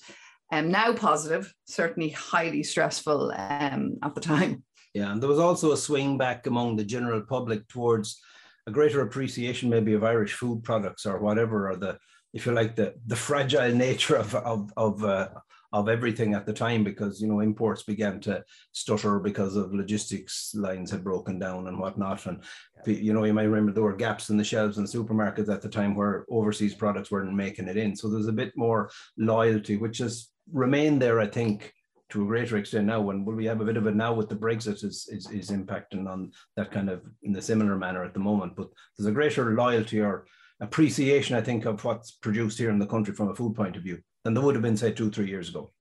Um, 0.54 0.70
now 0.70 0.94
positive, 0.94 1.54
certainly 1.66 2.10
highly 2.10 2.64
stressful 2.64 3.32
um, 3.32 3.98
at 4.04 4.16
the 4.16 4.22
time. 4.22 4.64
Yeah, 4.94 5.12
and 5.12 5.22
there 5.22 5.30
was 5.30 5.40
also 5.40 5.72
a 5.72 5.78
swing 5.78 6.18
back 6.18 6.48
among 6.48 6.76
the 6.76 6.84
general 6.84 7.22
public 7.22 7.68
towards 7.68 8.22
a 8.68 8.72
greater 8.72 9.02
appreciation 9.02 9.70
maybe 9.70 9.94
of 9.94 10.04
Irish 10.04 10.34
food 10.34 10.64
products 10.64 11.06
or 11.06 11.20
whatever, 11.20 11.70
or 11.70 11.78
the, 11.78 11.98
if 12.34 12.46
you 12.46 12.52
like, 12.52 12.76
the 12.76 12.96
the 13.08 13.16
fragile 13.16 13.74
nature 13.88 14.18
of 14.18 14.36
of 14.36 14.72
of 14.76 15.04
uh, 15.04 15.30
of 15.74 15.88
everything 15.88 16.34
at 16.34 16.46
the 16.46 16.52
time 16.52 16.84
because 16.84 17.22
you 17.22 17.28
know 17.28 17.40
imports 17.40 17.84
began 17.84 18.20
to 18.20 18.44
stutter 18.74 19.20
because 19.20 19.56
of 19.56 19.74
logistics 19.74 20.54
lines 20.54 20.92
had 20.92 21.04
broken 21.04 21.40
down 21.40 21.68
and 21.68 21.80
whatnot. 21.80 22.26
And 22.26 22.44
you 22.86 23.14
know 23.14 23.24
you 23.24 23.34
might 23.34 23.44
remember 23.44 23.72
there 23.72 23.84
were 23.84 23.96
gaps 23.96 24.30
in 24.30 24.38
the 24.38 24.44
shelves 24.44 24.78
in 24.78 24.84
supermarkets 24.84 25.50
at 25.50 25.62
the 25.62 25.70
time 25.70 25.96
where 25.96 26.26
overseas 26.30 26.76
products 26.76 27.12
weren't 27.12 27.34
making 27.34 27.70
it 27.70 27.78
in. 27.78 27.96
So 27.96 28.10
there's 28.10 28.28
a 28.28 28.34
bit 28.34 28.52
more 28.58 28.92
loyalty 29.18 29.78
which 29.78 30.00
has 30.00 30.28
remained 30.52 31.02
there 31.02 31.20
i 31.20 31.26
think 31.26 31.74
to 32.12 32.24
a 32.24 32.28
greater 32.28 32.58
extent 32.58 32.86
now 32.86 33.02
when 33.02 33.26
will 33.26 33.34
we 33.34 33.46
have 33.46 33.62
a 33.62 33.66
bit 33.66 33.78
of 33.78 33.88
it 33.88 33.96
now 33.96 34.14
with 34.14 34.30
the 34.30 34.36
brexit 34.36 34.84
is, 34.84 35.08
is 35.12 35.30
is 35.32 35.50
impacting 35.50 36.08
on 36.08 36.32
that 36.56 36.72
kind 36.72 36.90
of 36.90 37.02
in 37.24 37.36
a 37.36 37.42
similar 37.42 37.76
manner 37.78 38.04
at 38.04 38.14
the 38.14 38.20
moment. 38.20 38.56
But 38.56 38.70
there's 38.98 39.08
a 39.08 39.12
greater 39.12 39.54
loyalty 39.56 40.00
or 40.00 40.26
appreciation 40.60 41.36
i 41.36 41.42
think 41.42 41.66
of 41.66 41.84
what's 41.84 42.12
produced 42.12 42.60
here 42.60 42.70
in 42.70 42.78
the 42.78 42.86
country 42.86 43.16
from 43.16 43.30
a 43.30 43.36
food 43.36 43.56
point 43.56 43.76
of 43.76 43.82
view 43.82 44.00
than 44.24 44.36
there 44.36 44.44
would 44.44 44.54
have 44.54 44.62
been 44.62 44.78
say 44.78 44.92
two 44.92 45.10
three 45.10 45.28
years 45.28 45.50
ago. 45.50 45.72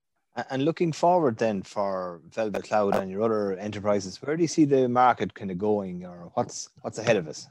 And 0.49 0.65
looking 0.65 0.93
forward 0.93 1.37
then 1.37 1.63
for 1.63 2.23
velvet 2.31 2.65
cloud 2.65 2.95
and 2.97 3.11
your 3.11 3.23
other 3.23 3.53
enterprises 3.55 4.23
where 4.23 4.37
do 4.37 4.43
you 4.43 4.49
see 4.49 4.65
the 4.65 4.89
market 4.89 5.35
kind 5.35 5.51
of 5.51 5.59
going 5.59 6.05
or 6.05 6.31
what's 6.35 6.71
what's 6.83 6.99
ahead 6.99 7.17
of 7.17 7.29
us? 7.29 7.49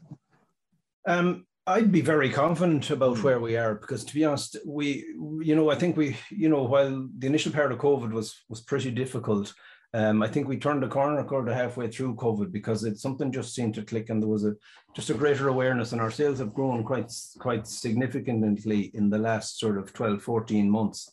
Um, 1.05 1.45
I'd 1.67 1.91
be 1.91 2.01
very 2.01 2.31
confident 2.31 2.89
about 2.89 3.17
hmm. 3.17 3.23
where 3.23 3.39
we 3.39 3.55
are 3.55 3.75
because, 3.75 4.03
to 4.05 4.13
be 4.13 4.25
honest, 4.25 4.57
we, 4.65 5.05
you 5.41 5.55
know, 5.55 5.69
I 5.69 5.75
think 5.75 5.97
we, 5.97 6.17
you 6.31 6.49
know, 6.49 6.63
while 6.63 7.07
the 7.17 7.27
initial 7.27 7.51
part 7.51 7.71
of 7.71 7.79
COVID 7.79 8.11
was 8.11 8.35
was 8.49 8.61
pretty 8.61 8.91
difficult, 8.91 9.53
um, 9.93 10.21
I 10.21 10.27
think 10.27 10.47
we 10.47 10.57
turned 10.57 10.83
the 10.83 10.87
corner 10.87 11.23
quarter 11.23 11.51
of 11.51 11.57
halfway 11.57 11.87
through 11.87 12.15
COVID 12.15 12.51
because 12.51 12.83
it 12.83 12.99
something 12.99 13.31
just 13.31 13.55
seemed 13.55 13.73
to 13.75 13.83
click 13.83 14.09
and 14.09 14.21
there 14.21 14.29
was 14.29 14.45
a 14.45 14.55
just 14.95 15.09
a 15.09 15.15
greater 15.15 15.47
awareness 15.47 15.93
and 15.93 16.01
our 16.01 16.11
sales 16.11 16.37
have 16.39 16.53
grown 16.53 16.83
quite 16.83 17.11
quite 17.39 17.65
significantly 17.65 18.91
in 18.93 19.09
the 19.09 19.17
last 19.17 19.59
sort 19.59 19.77
of 19.79 19.91
12, 19.93 20.21
14 20.21 20.69
months 20.69 21.11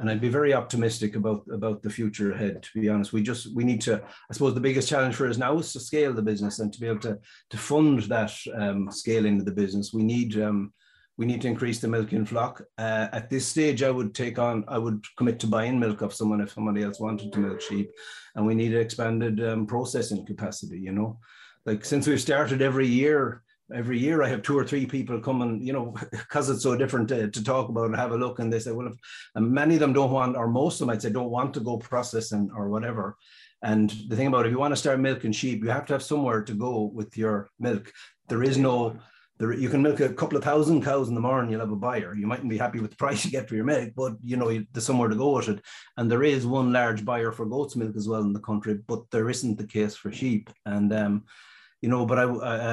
and 0.00 0.10
I'd 0.10 0.20
be 0.20 0.28
very 0.28 0.54
optimistic 0.54 1.16
about 1.16 1.44
about 1.52 1.82
the 1.82 1.90
future 1.90 2.32
ahead. 2.32 2.62
To 2.62 2.80
be 2.80 2.88
honest, 2.88 3.12
we 3.12 3.22
just 3.22 3.54
we 3.54 3.64
need 3.64 3.80
to. 3.82 4.02
I 4.02 4.32
suppose 4.32 4.54
the 4.54 4.60
biggest 4.60 4.88
challenge 4.88 5.14
for 5.14 5.28
us 5.28 5.38
now 5.38 5.58
is 5.58 5.72
to 5.72 5.80
scale 5.80 6.12
the 6.12 6.22
business 6.22 6.58
and 6.58 6.72
to 6.72 6.80
be 6.80 6.86
able 6.86 7.00
to 7.00 7.18
to 7.50 7.56
fund 7.56 8.02
that 8.02 8.32
um, 8.54 8.90
scaling 8.90 9.38
of 9.38 9.44
the 9.44 9.52
business. 9.52 9.92
We 9.92 10.02
need 10.02 10.40
um, 10.40 10.72
we 11.16 11.26
need 11.26 11.42
to 11.42 11.48
increase 11.48 11.80
the 11.80 11.88
milk 11.88 12.12
in 12.12 12.24
flock. 12.24 12.62
Uh, 12.78 13.08
at 13.12 13.28
this 13.28 13.46
stage, 13.46 13.82
I 13.82 13.90
would 13.90 14.14
take 14.14 14.38
on. 14.38 14.64
I 14.68 14.78
would 14.78 15.04
commit 15.16 15.40
to 15.40 15.46
buying 15.46 15.78
milk 15.78 16.02
off 16.02 16.14
someone 16.14 16.40
if 16.40 16.52
somebody 16.52 16.82
else 16.82 17.00
wanted 17.00 17.32
to 17.32 17.40
milk 17.40 17.60
sheep, 17.60 17.90
and 18.36 18.46
we 18.46 18.54
need 18.54 18.74
an 18.74 18.80
expanded 18.80 19.44
um, 19.44 19.66
processing 19.66 20.24
capacity. 20.24 20.78
You 20.78 20.92
know, 20.92 21.18
like 21.66 21.84
since 21.84 22.06
we've 22.06 22.20
started 22.20 22.62
every 22.62 22.86
year 22.86 23.42
every 23.74 23.98
year 23.98 24.22
I 24.22 24.28
have 24.28 24.42
two 24.42 24.58
or 24.58 24.64
three 24.64 24.86
people 24.86 25.20
come 25.20 25.42
and, 25.42 25.64
you 25.66 25.72
know, 25.72 25.94
because 26.10 26.48
it's 26.48 26.62
so 26.62 26.76
different 26.76 27.08
to, 27.08 27.30
to, 27.30 27.44
talk 27.44 27.68
about 27.68 27.86
and 27.86 27.96
have 27.96 28.12
a 28.12 28.16
look. 28.16 28.38
And 28.38 28.52
they 28.52 28.58
say, 28.58 28.72
well, 28.72 28.88
if, 28.88 28.94
and 29.34 29.50
many 29.50 29.74
of 29.74 29.80
them 29.80 29.92
don't 29.92 30.10
want, 30.10 30.36
or 30.36 30.48
most 30.48 30.74
of 30.74 30.86
them 30.86 30.90
I'd 30.90 31.02
say 31.02 31.10
don't 31.10 31.30
want 31.30 31.54
to 31.54 31.60
go 31.60 31.78
processing 31.78 32.50
or 32.54 32.68
whatever. 32.68 33.16
And 33.62 33.90
the 34.08 34.16
thing 34.16 34.28
about 34.28 34.44
it, 34.44 34.48
if 34.48 34.52
you 34.52 34.58
want 34.58 34.72
to 34.72 34.76
start 34.76 35.00
milking 35.00 35.32
sheep, 35.32 35.64
you 35.64 35.70
have 35.70 35.86
to 35.86 35.94
have 35.94 36.02
somewhere 36.02 36.42
to 36.42 36.54
go 36.54 36.90
with 36.94 37.16
your 37.16 37.50
milk. 37.58 37.92
There 38.28 38.42
is 38.42 38.56
no, 38.56 38.96
there, 39.38 39.52
you 39.52 39.68
can 39.68 39.82
milk 39.82 40.00
a 40.00 40.10
couple 40.10 40.38
of 40.38 40.44
thousand 40.44 40.84
cows 40.84 41.08
in 41.08 41.14
the 41.14 41.20
morning, 41.20 41.50
you'll 41.50 41.60
have 41.60 41.72
a 41.72 41.76
buyer. 41.76 42.14
You 42.14 42.26
mightn't 42.26 42.50
be 42.50 42.58
happy 42.58 42.78
with 42.78 42.92
the 42.92 42.96
price 43.04 43.24
you 43.24 43.30
get 43.32 43.48
for 43.48 43.56
your 43.56 43.64
milk, 43.64 43.90
but 43.96 44.12
you 44.22 44.36
know, 44.36 44.46
there's 44.46 44.86
somewhere 44.86 45.08
to 45.08 45.16
go 45.16 45.36
with 45.36 45.48
it. 45.48 45.60
And 45.96 46.10
there 46.10 46.22
is 46.22 46.46
one 46.46 46.72
large 46.72 47.04
buyer 47.04 47.32
for 47.32 47.46
goat's 47.46 47.74
milk 47.74 47.96
as 47.96 48.08
well 48.08 48.22
in 48.22 48.32
the 48.32 48.40
country, 48.40 48.78
but 48.86 49.10
there 49.10 49.28
isn't 49.28 49.58
the 49.58 49.66
case 49.66 49.96
for 49.96 50.12
sheep. 50.12 50.50
And 50.64 50.92
um, 50.92 51.24
you 51.80 51.88
know, 51.88 52.04
but 52.04 52.18
I, 52.18 52.24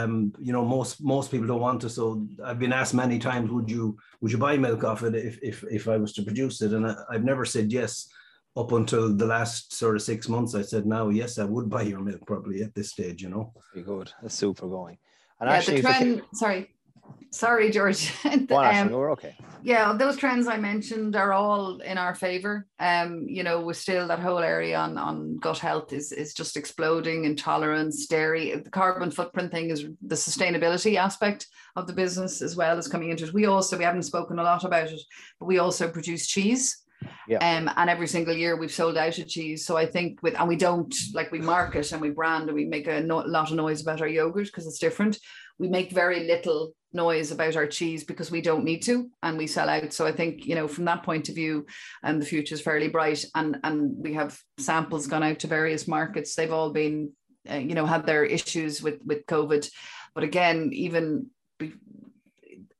um, 0.01 0.33
you 0.39 0.51
know, 0.51 0.65
most 0.65 1.03
most 1.03 1.29
people 1.31 1.47
don't 1.47 1.61
want 1.61 1.81
to. 1.81 1.89
So 1.89 2.27
I've 2.43 2.59
been 2.59 2.73
asked 2.73 2.93
many 2.93 3.19
times, 3.19 3.51
would 3.51 3.69
you 3.69 3.97
would 4.21 4.31
you 4.31 4.37
buy 4.37 4.57
milk 4.57 4.83
off 4.83 5.03
it 5.03 5.15
if 5.15 5.37
if 5.43 5.63
if 5.69 5.87
I 5.87 5.97
was 5.97 6.13
to 6.13 6.23
produce 6.23 6.61
it? 6.61 6.73
And 6.73 6.87
I, 6.87 6.95
I've 7.09 7.23
never 7.23 7.45
said 7.45 7.71
yes 7.71 8.09
up 8.57 8.71
until 8.71 9.15
the 9.15 9.25
last 9.25 9.73
sort 9.73 9.95
of 9.95 10.01
six 10.01 10.27
months. 10.27 10.55
I 10.55 10.61
said 10.61 10.85
now, 10.85 11.09
yes, 11.09 11.37
I 11.37 11.43
would 11.43 11.69
buy 11.69 11.83
your 11.83 11.99
milk 11.99 12.25
probably 12.25 12.63
at 12.63 12.73
this 12.73 12.91
stage. 12.91 13.21
You 13.21 13.29
know, 13.29 13.53
very 13.73 13.85
good. 13.85 14.11
That's 14.21 14.35
super 14.35 14.67
going. 14.67 14.97
And 15.39 15.49
yeah, 15.49 15.55
actually, 15.55 15.81
the 15.81 15.87
trend. 15.89 16.21
Sorry, 16.33 16.74
sorry, 17.31 17.69
George. 17.71 18.11
the, 18.23 18.55
um, 18.55 18.91
we're 18.91 19.11
okay. 19.11 19.35
Yeah, 19.63 19.93
those 19.93 20.15
trends 20.15 20.47
I 20.47 20.57
mentioned 20.57 21.15
are 21.15 21.33
all 21.33 21.79
in 21.79 21.97
our 21.97 22.13
favor. 22.13 22.67
Um, 22.79 23.25
you 23.27 23.43
know, 23.43 23.61
we're 23.61 23.73
still 23.73 24.07
that 24.07 24.19
whole 24.19 24.39
area 24.39 24.77
on 24.77 24.97
on 24.97 25.37
gut 25.37 25.57
health 25.57 25.91
is 25.91 26.11
is 26.11 26.33
just 26.33 26.55
exploding. 26.55 27.25
Intolerance, 27.25 28.05
dairy, 28.05 28.55
the 28.55 28.69
carbon 28.69 29.09
footprint 29.09 29.51
thing 29.51 29.71
is 29.71 29.85
the 30.05 30.15
sustainability 30.15 30.97
aspect 30.97 31.47
of 31.75 31.87
the 31.87 31.93
business 31.93 32.41
as 32.41 32.55
well 32.55 32.77
as 32.77 32.87
coming 32.87 33.09
into 33.09 33.25
it. 33.25 33.33
We 33.33 33.47
also 33.47 33.77
we 33.77 33.83
haven't 33.83 34.03
spoken 34.03 34.37
a 34.37 34.43
lot 34.43 34.63
about 34.63 34.91
it, 34.91 35.01
but 35.39 35.47
we 35.47 35.57
also 35.57 35.89
produce 35.89 36.27
cheese. 36.27 36.84
Yeah. 37.27 37.37
Um, 37.37 37.69
and 37.75 37.89
every 37.89 38.07
single 38.07 38.33
year 38.33 38.55
we've 38.55 38.71
sold 38.73 38.97
out 38.97 39.17
of 39.17 39.27
cheese. 39.27 39.65
So 39.65 39.77
I 39.77 39.85
think 39.85 40.21
with, 40.21 40.39
and 40.39 40.47
we 40.47 40.55
don't 40.55 40.93
like 41.13 41.31
we 41.31 41.39
market 41.39 41.91
and 41.91 42.01
we 42.01 42.09
brand 42.09 42.47
and 42.47 42.55
we 42.55 42.65
make 42.65 42.87
a 42.87 43.01
no, 43.01 43.17
lot 43.17 43.49
of 43.49 43.55
noise 43.55 43.81
about 43.81 44.01
our 44.01 44.07
yogurt 44.07 44.47
because 44.47 44.67
it's 44.67 44.79
different. 44.79 45.17
We 45.57 45.67
make 45.67 45.91
very 45.91 46.27
little 46.27 46.73
noise 46.93 47.31
about 47.31 47.55
our 47.55 47.67
cheese 47.67 48.03
because 48.03 48.31
we 48.31 48.41
don't 48.41 48.63
need 48.63 48.81
to 48.83 49.09
and 49.21 49.37
we 49.37 49.47
sell 49.47 49.69
out. 49.69 49.93
So 49.93 50.05
I 50.05 50.11
think, 50.11 50.45
you 50.45 50.55
know, 50.55 50.67
from 50.67 50.85
that 50.85 51.03
point 51.03 51.29
of 51.29 51.35
view, 51.35 51.65
um, 52.03 52.19
the 52.19 52.25
future 52.25 52.55
is 52.55 52.61
fairly 52.61 52.87
bright 52.87 53.23
and, 53.35 53.57
and 53.63 53.95
we 53.97 54.13
have 54.13 54.39
samples 54.57 55.07
gone 55.07 55.23
out 55.23 55.39
to 55.39 55.47
various 55.47 55.87
markets. 55.87 56.35
They've 56.35 56.53
all 56.53 56.71
been, 56.71 57.11
uh, 57.49 57.55
you 57.55 57.75
know, 57.75 57.85
had 57.85 58.05
their 58.05 58.23
issues 58.23 58.81
with, 58.81 58.99
with 59.05 59.25
COVID. 59.25 59.69
But 60.13 60.23
again, 60.23 60.69
even 60.73 61.27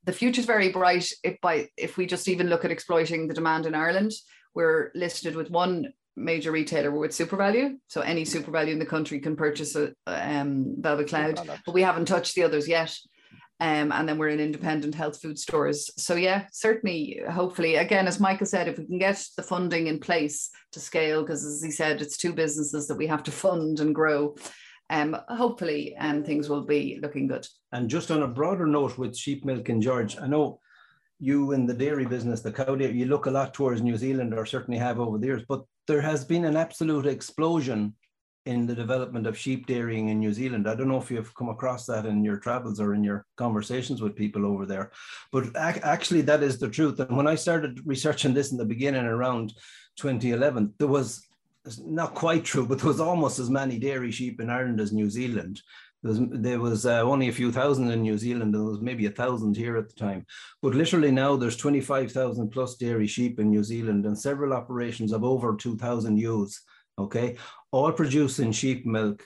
the 0.05 0.13
future 0.13 0.39
is 0.39 0.45
very 0.45 0.71
bright 0.71 1.11
if 1.23 1.39
by 1.41 1.69
if 1.77 1.97
we 1.97 2.05
just 2.05 2.27
even 2.27 2.47
look 2.47 2.63
at 2.63 2.71
exploiting 2.71 3.27
the 3.27 3.33
demand 3.33 3.65
in 3.65 3.75
Ireland. 3.75 4.11
We're 4.53 4.91
listed 4.95 5.35
with 5.35 5.49
one 5.49 5.93
major 6.15 6.51
retailer 6.51 6.91
with 6.91 7.11
SuperValu 7.11 7.77
So 7.87 8.01
any 8.01 8.23
SuperValu 8.23 8.69
in 8.69 8.79
the 8.79 8.85
country 8.85 9.19
can 9.19 9.35
purchase 9.35 9.75
a 9.75 9.93
um, 10.07 10.75
Velvet 10.79 11.09
Cloud, 11.09 11.41
but 11.65 11.73
we 11.73 11.81
haven't 11.81 12.05
touched 12.05 12.35
the 12.35 12.43
others 12.43 12.67
yet. 12.67 12.95
Um, 13.61 13.93
and 13.93 14.07
then 14.07 14.17
we're 14.17 14.29
in 14.29 14.41
independent 14.41 14.95
health 14.95 15.21
food 15.21 15.39
stores. 15.39 15.89
So 15.97 16.15
yeah, 16.15 16.47
certainly, 16.51 17.21
hopefully, 17.29 17.75
again, 17.75 18.05
as 18.05 18.19
Michael 18.19 18.45
said, 18.45 18.67
if 18.67 18.77
we 18.77 18.85
can 18.85 18.99
get 18.99 19.25
the 19.37 19.43
funding 19.43 19.87
in 19.87 19.99
place 19.99 20.49
to 20.73 20.81
scale, 20.81 21.21
because 21.21 21.45
as 21.45 21.63
he 21.63 21.71
said, 21.71 22.01
it's 22.01 22.17
two 22.17 22.33
businesses 22.33 22.87
that 22.87 22.97
we 22.97 23.07
have 23.07 23.23
to 23.23 23.31
fund 23.31 23.79
and 23.79 23.95
grow 23.95 24.35
um, 24.89 25.17
hopefully 25.29 25.95
um, 25.97 26.23
things 26.23 26.49
will 26.49 26.63
be 26.63 26.99
looking 27.01 27.27
good. 27.27 27.47
And 27.71 27.89
just 27.89 28.11
on 28.11 28.23
a 28.23 28.27
broader 28.27 28.67
note 28.67 28.97
with 28.97 29.17
sheep 29.17 29.45
milk 29.45 29.69
and 29.69 29.81
George, 29.81 30.17
I 30.19 30.27
know 30.27 30.59
you 31.19 31.53
in 31.53 31.65
the 31.65 31.73
dairy 31.73 32.05
business, 32.05 32.41
the 32.41 32.51
cow 32.51 32.75
dairy, 32.75 32.93
you 32.93 33.05
look 33.05 33.25
a 33.25 33.31
lot 33.31 33.53
towards 33.53 33.81
New 33.81 33.97
Zealand 33.97 34.33
or 34.33 34.45
certainly 34.45 34.77
have 34.79 34.99
over 34.99 35.17
the 35.17 35.27
years, 35.27 35.43
but 35.47 35.63
there 35.87 36.01
has 36.01 36.23
been 36.23 36.45
an 36.45 36.55
absolute 36.55 37.05
explosion 37.05 37.95
in 38.45 38.67
the 38.67 38.75
development 38.75 39.25
of 39.25 39.37
sheep 39.37 39.65
dairying 39.65 40.09
in 40.09 40.19
New 40.19 40.31
Zealand. 40.31 40.69
I 40.69 40.75
don't 40.75 40.87
know 40.87 41.01
if 41.01 41.09
you've 41.09 41.33
come 41.33 41.49
across 41.49 41.87
that 41.87 42.05
in 42.05 42.23
your 42.23 42.37
travels 42.37 42.79
or 42.79 42.93
in 42.93 43.03
your 43.03 43.25
conversations 43.37 44.01
with 44.01 44.15
people 44.15 44.45
over 44.45 44.67
there, 44.67 44.91
but 45.31 45.45
ac- 45.57 45.81
actually 45.81 46.21
that 46.21 46.43
is 46.43 46.59
the 46.59 46.69
truth. 46.69 46.99
And 46.99 47.17
when 47.17 47.27
I 47.27 47.35
started 47.35 47.81
researching 47.85 48.35
this 48.35 48.51
in 48.51 48.57
the 48.57 48.65
beginning 48.65 49.05
around 49.05 49.53
2011, 49.97 50.75
there 50.77 50.87
was 50.87 51.25
not 51.83 52.13
quite 52.13 52.45
true, 52.45 52.65
but 52.65 52.79
there 52.79 52.87
was 52.87 52.99
almost 52.99 53.39
as 53.39 53.49
many 53.49 53.79
dairy 53.79 54.11
sheep 54.11 54.39
in 54.39 54.49
Ireland 54.49 54.79
as 54.79 54.91
New 54.91 55.09
Zealand. 55.09 55.61
There 56.03 56.11
was, 56.11 56.19
there 56.31 56.59
was 56.59 56.85
uh, 56.85 57.01
only 57.01 57.29
a 57.29 57.33
few 57.33 57.51
thousand 57.51 57.89
in 57.89 58.03
New 58.03 58.17
Zealand, 58.17 58.53
there 58.53 58.61
was 58.61 58.81
maybe 58.81 59.07
a 59.07 59.11
thousand 59.11 59.57
here 59.57 59.75
at 59.75 59.89
the 59.89 59.95
time. 59.95 60.25
But 60.61 60.75
literally 60.75 61.11
now 61.11 61.35
there's 61.35 61.57
25,000 61.57 62.49
plus 62.49 62.75
dairy 62.75 63.07
sheep 63.07 63.39
in 63.39 63.49
New 63.49 63.63
Zealand 63.63 64.05
and 64.05 64.17
several 64.17 64.53
operations 64.53 65.11
of 65.11 65.23
over 65.23 65.55
2,000 65.55 66.17
ewes, 66.17 66.61
okay? 66.99 67.37
All 67.71 67.91
producing 67.91 68.51
sheep 68.51 68.85
milk, 68.85 69.25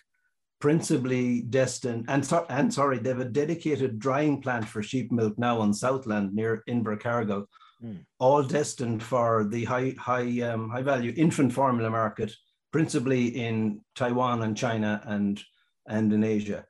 principally 0.62 1.42
destined, 1.42 2.06
and, 2.08 2.26
and 2.50 2.74
sorry, 2.74 3.00
they 3.00 3.10
have 3.10 3.20
a 3.20 3.26
dedicated 3.26 4.00
drying 4.00 4.42
plant 4.42 4.66
for 4.66 4.82
sheep 4.82 5.12
milk 5.12 5.38
now 5.38 5.60
on 5.60 5.74
Southland 5.74 6.34
near 6.34 6.64
Invercargill, 6.70 7.46
mm. 7.84 8.06
all 8.20 8.44
destined 8.44 9.02
for 9.04 9.46
the 9.46 9.66
high 9.66 9.96
high 9.98 10.42
um, 10.42 10.70
high 10.70 10.82
value 10.82 11.14
infant 11.16 11.54
formula 11.54 11.90
market, 11.90 12.34
principally 12.72 13.28
in 13.28 13.82
Taiwan 13.96 14.42
and 14.44 14.56
China 14.56 15.02
and 15.06 15.42
and 15.88 16.14
in 16.14 16.24
Asia. 16.24 16.66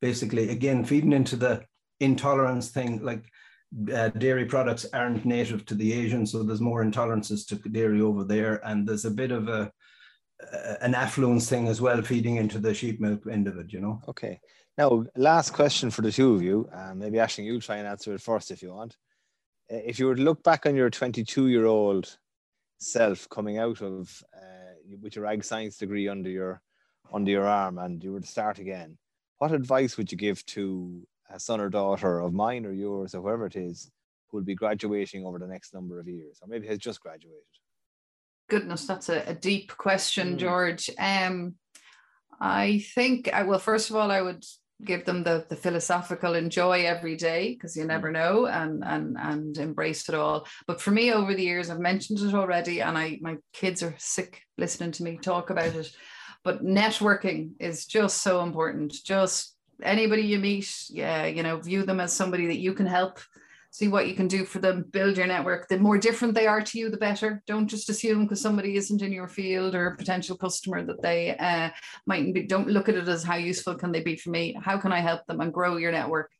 Basically, 0.00 0.50
again, 0.50 0.84
feeding 0.84 1.12
into 1.12 1.36
the 1.36 1.64
intolerance 2.00 2.70
thing, 2.70 3.02
like 3.02 3.24
uh, 3.92 4.08
dairy 4.08 4.44
products 4.44 4.86
aren't 4.92 5.24
native 5.24 5.64
to 5.66 5.74
the 5.74 5.92
Asians, 5.92 6.32
so 6.32 6.42
there's 6.42 6.60
more 6.60 6.84
intolerances 6.84 7.46
to 7.48 7.56
dairy 7.68 8.00
over 8.00 8.24
there, 8.24 8.60
and 8.66 8.86
there's 8.86 9.04
a 9.04 9.10
bit 9.10 9.30
of 9.30 9.48
a 9.48 9.72
an 10.80 10.94
affluence 10.94 11.48
thing 11.48 11.68
as 11.68 11.80
well, 11.80 12.02
feeding 12.02 12.36
into 12.36 12.58
the 12.58 12.74
sheep 12.74 13.00
milk 13.00 13.22
end 13.30 13.46
of 13.46 13.58
it, 13.58 13.72
you 13.72 13.80
know. 13.80 14.00
Okay. 14.08 14.40
Now, 14.76 15.04
last 15.16 15.52
question 15.52 15.90
for 15.90 16.02
the 16.02 16.10
two 16.10 16.34
of 16.34 16.42
you. 16.42 16.68
Uh, 16.74 16.94
maybe 16.94 17.18
Ashling, 17.18 17.44
you'll 17.44 17.60
try 17.60 17.76
and 17.76 17.86
answer 17.86 18.12
it 18.14 18.20
first 18.20 18.50
if 18.50 18.62
you 18.62 18.72
want. 18.72 18.96
Uh, 19.72 19.76
if 19.76 19.98
you 19.98 20.06
were 20.06 20.14
to 20.14 20.22
look 20.22 20.42
back 20.42 20.66
on 20.66 20.76
your 20.76 20.90
22 20.90 21.48
year 21.48 21.66
old 21.66 22.18
self 22.78 23.28
coming 23.30 23.58
out 23.58 23.80
of 23.80 24.22
uh, 24.36 24.74
with 25.00 25.16
your 25.16 25.26
ag 25.26 25.42
science 25.42 25.78
degree 25.78 26.08
under 26.08 26.28
your 26.28 26.60
under 27.12 27.30
your 27.30 27.46
arm 27.46 27.78
and 27.78 28.02
you 28.02 28.12
were 28.12 28.20
to 28.20 28.26
start 28.26 28.58
again 28.58 28.98
what 29.38 29.52
advice 29.52 29.96
would 29.96 30.10
you 30.10 30.18
give 30.18 30.44
to 30.46 31.06
a 31.30 31.40
son 31.40 31.60
or 31.60 31.70
daughter 31.70 32.18
of 32.20 32.34
mine 32.34 32.66
or 32.66 32.72
yours 32.72 33.14
or 33.14 33.22
whoever 33.22 33.46
it 33.46 33.56
is 33.56 33.90
who 34.28 34.36
will 34.36 34.44
be 34.44 34.54
graduating 34.54 35.24
over 35.24 35.38
the 35.38 35.46
next 35.46 35.72
number 35.72 35.98
of 35.98 36.08
years 36.08 36.38
or 36.42 36.48
maybe 36.48 36.66
has 36.66 36.78
just 36.78 37.00
graduated 37.00 37.40
goodness 38.50 38.86
that's 38.86 39.08
a, 39.08 39.22
a 39.26 39.34
deep 39.34 39.74
question 39.76 40.34
mm. 40.34 40.38
george 40.38 40.90
um 40.98 41.54
i 42.40 42.84
think 42.94 43.32
I, 43.32 43.44
well 43.44 43.58
first 43.58 43.88
of 43.88 43.96
all 43.96 44.10
i 44.10 44.20
would 44.20 44.44
give 44.82 45.04
them 45.04 45.22
the, 45.22 45.44
the 45.48 45.56
philosophical 45.56 46.34
enjoy 46.34 46.84
every 46.84 47.16
day 47.16 47.54
because 47.54 47.76
you 47.76 47.84
never 47.84 48.10
mm. 48.10 48.14
know 48.14 48.46
and 48.46 48.82
and 48.84 49.16
and 49.18 49.58
embrace 49.58 50.08
it 50.08 50.14
all 50.14 50.46
but 50.66 50.80
for 50.80 50.90
me 50.90 51.12
over 51.12 51.34
the 51.34 51.42
years 51.42 51.70
i've 51.70 51.78
mentioned 51.78 52.18
it 52.18 52.34
already 52.34 52.80
and 52.80 52.98
i 52.98 53.18
my 53.20 53.36
kids 53.52 53.82
are 53.82 53.94
sick 53.98 54.42
listening 54.58 54.90
to 54.90 55.02
me 55.02 55.16
talk 55.16 55.50
about 55.50 55.74
it 55.74 55.90
but 56.42 56.64
networking 56.64 57.50
is 57.60 57.86
just 57.86 58.22
so 58.22 58.42
important 58.42 58.92
just 59.04 59.56
anybody 59.82 60.22
you 60.22 60.38
meet 60.38 60.72
yeah 60.90 61.24
you 61.24 61.42
know 61.42 61.56
view 61.56 61.84
them 61.84 62.00
as 62.00 62.12
somebody 62.12 62.46
that 62.46 62.58
you 62.58 62.74
can 62.74 62.86
help 62.86 63.20
see 63.74 63.88
what 63.88 64.06
you 64.06 64.14
can 64.14 64.28
do 64.28 64.44
for 64.44 64.60
them, 64.60 64.84
build 64.92 65.16
your 65.16 65.26
network. 65.26 65.66
The 65.66 65.80
more 65.80 65.98
different 65.98 66.32
they 66.32 66.46
are 66.46 66.62
to 66.62 66.78
you, 66.78 66.90
the 66.90 66.96
better. 66.96 67.42
Don't 67.44 67.66
just 67.66 67.90
assume 67.90 68.22
because 68.22 68.40
somebody 68.40 68.76
isn't 68.76 69.02
in 69.02 69.10
your 69.10 69.26
field 69.26 69.74
or 69.74 69.88
a 69.88 69.96
potential 69.96 70.36
customer 70.36 70.84
that 70.84 71.02
they 71.02 71.36
uh, 71.36 71.70
mightn't 72.06 72.34
be. 72.34 72.44
Don't 72.44 72.68
look 72.68 72.88
at 72.88 72.94
it 72.94 73.08
as 73.08 73.24
how 73.24 73.34
useful 73.34 73.74
can 73.74 73.90
they 73.90 74.00
be 74.00 74.14
for 74.14 74.30
me? 74.30 74.56
How 74.62 74.78
can 74.78 74.92
I 74.92 75.00
help 75.00 75.26
them 75.26 75.40
and 75.40 75.52
grow 75.52 75.76
your 75.76 75.90
network? 75.90 76.30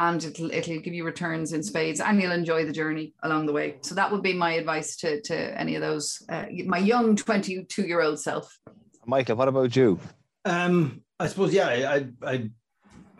And 0.00 0.24
it'll, 0.24 0.50
it'll 0.50 0.80
give 0.80 0.94
you 0.94 1.04
returns 1.04 1.52
in 1.52 1.62
spades 1.62 2.00
and 2.00 2.20
you'll 2.20 2.32
enjoy 2.32 2.64
the 2.64 2.72
journey 2.72 3.14
along 3.22 3.46
the 3.46 3.52
way. 3.52 3.76
So 3.82 3.94
that 3.94 4.10
would 4.10 4.22
be 4.22 4.32
my 4.32 4.54
advice 4.54 4.96
to, 4.96 5.20
to 5.20 5.36
any 5.56 5.76
of 5.76 5.80
those, 5.80 6.26
uh, 6.28 6.46
my 6.66 6.78
young 6.78 7.14
22 7.14 7.82
year 7.82 8.02
old 8.02 8.18
self. 8.18 8.58
Michael, 9.06 9.36
what 9.36 9.46
about 9.46 9.76
you? 9.76 10.00
Um, 10.44 11.02
I 11.20 11.28
suppose, 11.28 11.54
yeah, 11.54 11.68
I, 11.68 12.08
I 12.28 12.50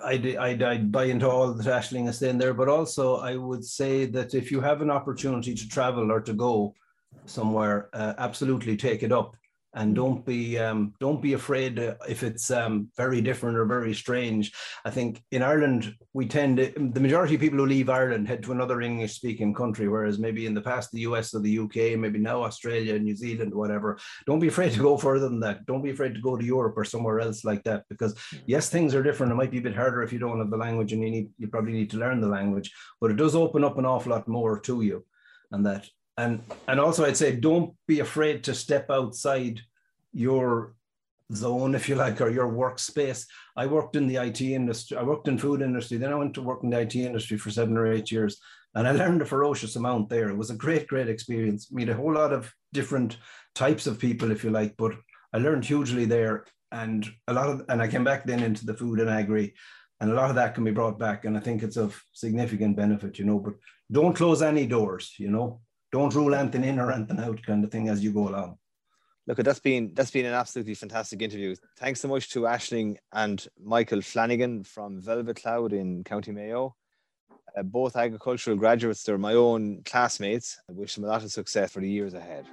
I'd, 0.04 0.36
I'd, 0.36 0.62
I'd, 0.62 0.92
buy 0.92 1.04
into 1.04 1.28
all 1.28 1.52
that 1.52 1.66
Ashling 1.66 2.08
is 2.08 2.18
saying 2.18 2.38
there, 2.38 2.54
but 2.54 2.68
also 2.68 3.16
I 3.16 3.36
would 3.36 3.64
say 3.64 4.06
that 4.06 4.34
if 4.34 4.50
you 4.50 4.60
have 4.60 4.82
an 4.82 4.90
opportunity 4.90 5.54
to 5.54 5.68
travel 5.68 6.12
or 6.12 6.20
to 6.20 6.32
go 6.32 6.74
somewhere, 7.26 7.88
uh, 7.92 8.14
absolutely 8.18 8.76
take 8.76 9.02
it 9.02 9.12
up. 9.12 9.36
And 9.74 9.92
Mm. 9.92 9.96
don't 9.96 10.24
be 10.24 10.58
um, 10.58 10.94
don't 11.00 11.20
be 11.20 11.32
afraid 11.34 11.78
uh, 11.78 11.94
if 12.08 12.22
it's 12.22 12.50
um, 12.50 12.88
very 12.96 13.20
different 13.20 13.58
or 13.58 13.64
very 13.64 13.94
strange. 13.94 14.52
I 14.84 14.90
think 14.90 15.22
in 15.30 15.42
Ireland 15.42 15.94
we 16.12 16.26
tend 16.26 16.56
to, 16.58 16.72
the 16.92 17.00
majority 17.00 17.34
of 17.34 17.40
people 17.40 17.58
who 17.58 17.66
leave 17.66 17.88
Ireland 17.90 18.28
head 18.28 18.42
to 18.44 18.52
another 18.52 18.80
English 18.80 19.14
speaking 19.14 19.52
country, 19.52 19.88
whereas 19.88 20.18
maybe 20.18 20.46
in 20.46 20.54
the 20.54 20.60
past 20.60 20.90
the 20.92 21.00
US 21.00 21.34
or 21.34 21.40
the 21.40 21.58
UK, 21.58 21.98
maybe 21.98 22.18
now 22.18 22.42
Australia, 22.42 22.98
New 22.98 23.16
Zealand, 23.16 23.52
whatever. 23.54 23.98
Don't 24.26 24.38
be 24.38 24.48
afraid 24.48 24.72
to 24.72 24.80
go 24.80 24.96
further 24.96 25.28
than 25.28 25.40
that. 25.40 25.66
Don't 25.66 25.82
be 25.82 25.90
afraid 25.90 26.14
to 26.14 26.20
go 26.20 26.36
to 26.36 26.44
Europe 26.44 26.74
or 26.76 26.84
somewhere 26.84 27.20
else 27.20 27.44
like 27.44 27.64
that 27.64 27.84
because 27.88 28.14
yes, 28.46 28.68
things 28.68 28.94
are 28.94 29.02
different. 29.02 29.32
It 29.32 29.36
might 29.36 29.50
be 29.50 29.58
a 29.58 29.68
bit 29.68 29.76
harder 29.76 30.02
if 30.02 30.12
you 30.12 30.18
don't 30.18 30.38
have 30.38 30.50
the 30.50 30.56
language 30.56 30.92
and 30.92 31.02
you 31.02 31.10
need 31.10 31.30
you 31.38 31.48
probably 31.48 31.72
need 31.72 31.90
to 31.90 31.98
learn 31.98 32.20
the 32.20 32.28
language, 32.28 32.72
but 33.00 33.10
it 33.10 33.16
does 33.16 33.34
open 33.34 33.64
up 33.64 33.78
an 33.78 33.86
awful 33.86 34.12
lot 34.12 34.28
more 34.28 34.60
to 34.60 34.82
you, 34.82 35.04
and 35.50 35.66
that 35.66 35.84
and 36.16 36.42
and 36.68 36.80
also 36.80 37.04
I'd 37.04 37.16
say 37.16 37.34
don't 37.34 37.74
be 37.86 38.00
afraid 38.00 38.44
to 38.44 38.54
step 38.54 38.90
outside 38.90 39.60
your 40.12 40.74
zone, 41.32 41.74
if 41.74 41.88
you 41.88 41.94
like, 41.94 42.20
or 42.20 42.30
your 42.30 42.50
workspace. 42.50 43.26
I 43.56 43.66
worked 43.66 43.96
in 43.96 44.06
the 44.06 44.16
IT 44.16 44.40
industry. 44.40 44.96
I 44.96 45.02
worked 45.02 45.28
in 45.28 45.38
food 45.38 45.62
industry. 45.62 45.96
Then 45.96 46.12
I 46.12 46.16
went 46.16 46.34
to 46.34 46.42
work 46.42 46.62
in 46.62 46.70
the 46.70 46.80
IT 46.80 46.94
industry 46.94 47.38
for 47.38 47.50
seven 47.50 47.76
or 47.76 47.90
eight 47.90 48.12
years, 48.12 48.40
and 48.74 48.86
I 48.86 48.92
learned 48.92 49.22
a 49.22 49.26
ferocious 49.26 49.76
amount 49.76 50.08
there. 50.08 50.28
It 50.28 50.36
was 50.36 50.50
a 50.50 50.56
great, 50.56 50.86
great 50.86 51.08
experience. 51.08 51.72
Meet 51.72 51.88
a 51.88 51.94
whole 51.94 52.14
lot 52.14 52.32
of 52.32 52.52
different 52.72 53.16
types 53.54 53.86
of 53.86 53.98
people, 53.98 54.30
if 54.30 54.44
you 54.44 54.50
like, 54.50 54.76
but 54.76 54.94
I 55.32 55.38
learned 55.38 55.64
hugely 55.64 56.04
there, 56.04 56.44
and 56.70 57.08
a 57.28 57.32
lot 57.32 57.48
of, 57.48 57.64
and 57.68 57.80
I 57.80 57.88
came 57.88 58.04
back 58.04 58.24
then 58.24 58.42
into 58.42 58.66
the 58.66 58.74
food 58.74 59.00
and 59.00 59.10
agri, 59.10 59.54
and 60.00 60.10
a 60.10 60.14
lot 60.14 60.30
of 60.30 60.36
that 60.36 60.54
can 60.54 60.64
be 60.64 60.70
brought 60.70 60.98
back, 60.98 61.24
and 61.24 61.36
I 61.36 61.40
think 61.40 61.62
it's 61.62 61.76
of 61.76 62.00
significant 62.12 62.76
benefit, 62.76 63.18
you 63.18 63.24
know. 63.24 63.38
But 63.38 63.54
don't 63.90 64.14
close 64.14 64.42
any 64.42 64.66
doors, 64.66 65.14
you 65.18 65.30
know. 65.30 65.60
Don't 65.94 66.12
rule 66.12 66.34
anything 66.34 66.64
in 66.64 66.80
or 66.80 66.90
anything 66.90 67.20
out, 67.20 67.40
kind 67.46 67.62
of 67.62 67.70
thing, 67.70 67.88
as 67.88 68.02
you 68.02 68.10
go 68.10 68.28
along. 68.28 68.58
Look, 69.28 69.38
that's 69.38 69.60
been 69.60 69.92
that's 69.94 70.10
been 70.10 70.26
an 70.26 70.34
absolutely 70.34 70.74
fantastic 70.74 71.22
interview. 71.22 71.54
Thanks 71.78 72.00
so 72.00 72.08
much 72.08 72.30
to 72.30 72.40
Ashling 72.40 72.96
and 73.12 73.46
Michael 73.62 74.02
Flanagan 74.02 74.64
from 74.64 75.00
Velvet 75.00 75.36
Cloud 75.36 75.72
in 75.72 76.02
County 76.02 76.32
Mayo. 76.32 76.74
Uh, 77.56 77.62
both 77.62 77.94
agricultural 77.94 78.56
graduates, 78.56 79.04
they're 79.04 79.18
my 79.18 79.34
own 79.34 79.82
classmates. 79.84 80.58
I 80.68 80.72
wish 80.72 80.96
them 80.96 81.04
a 81.04 81.06
lot 81.06 81.22
of 81.22 81.30
success 81.30 81.70
for 81.70 81.78
the 81.78 81.88
years 81.88 82.12
ahead. 82.12 82.44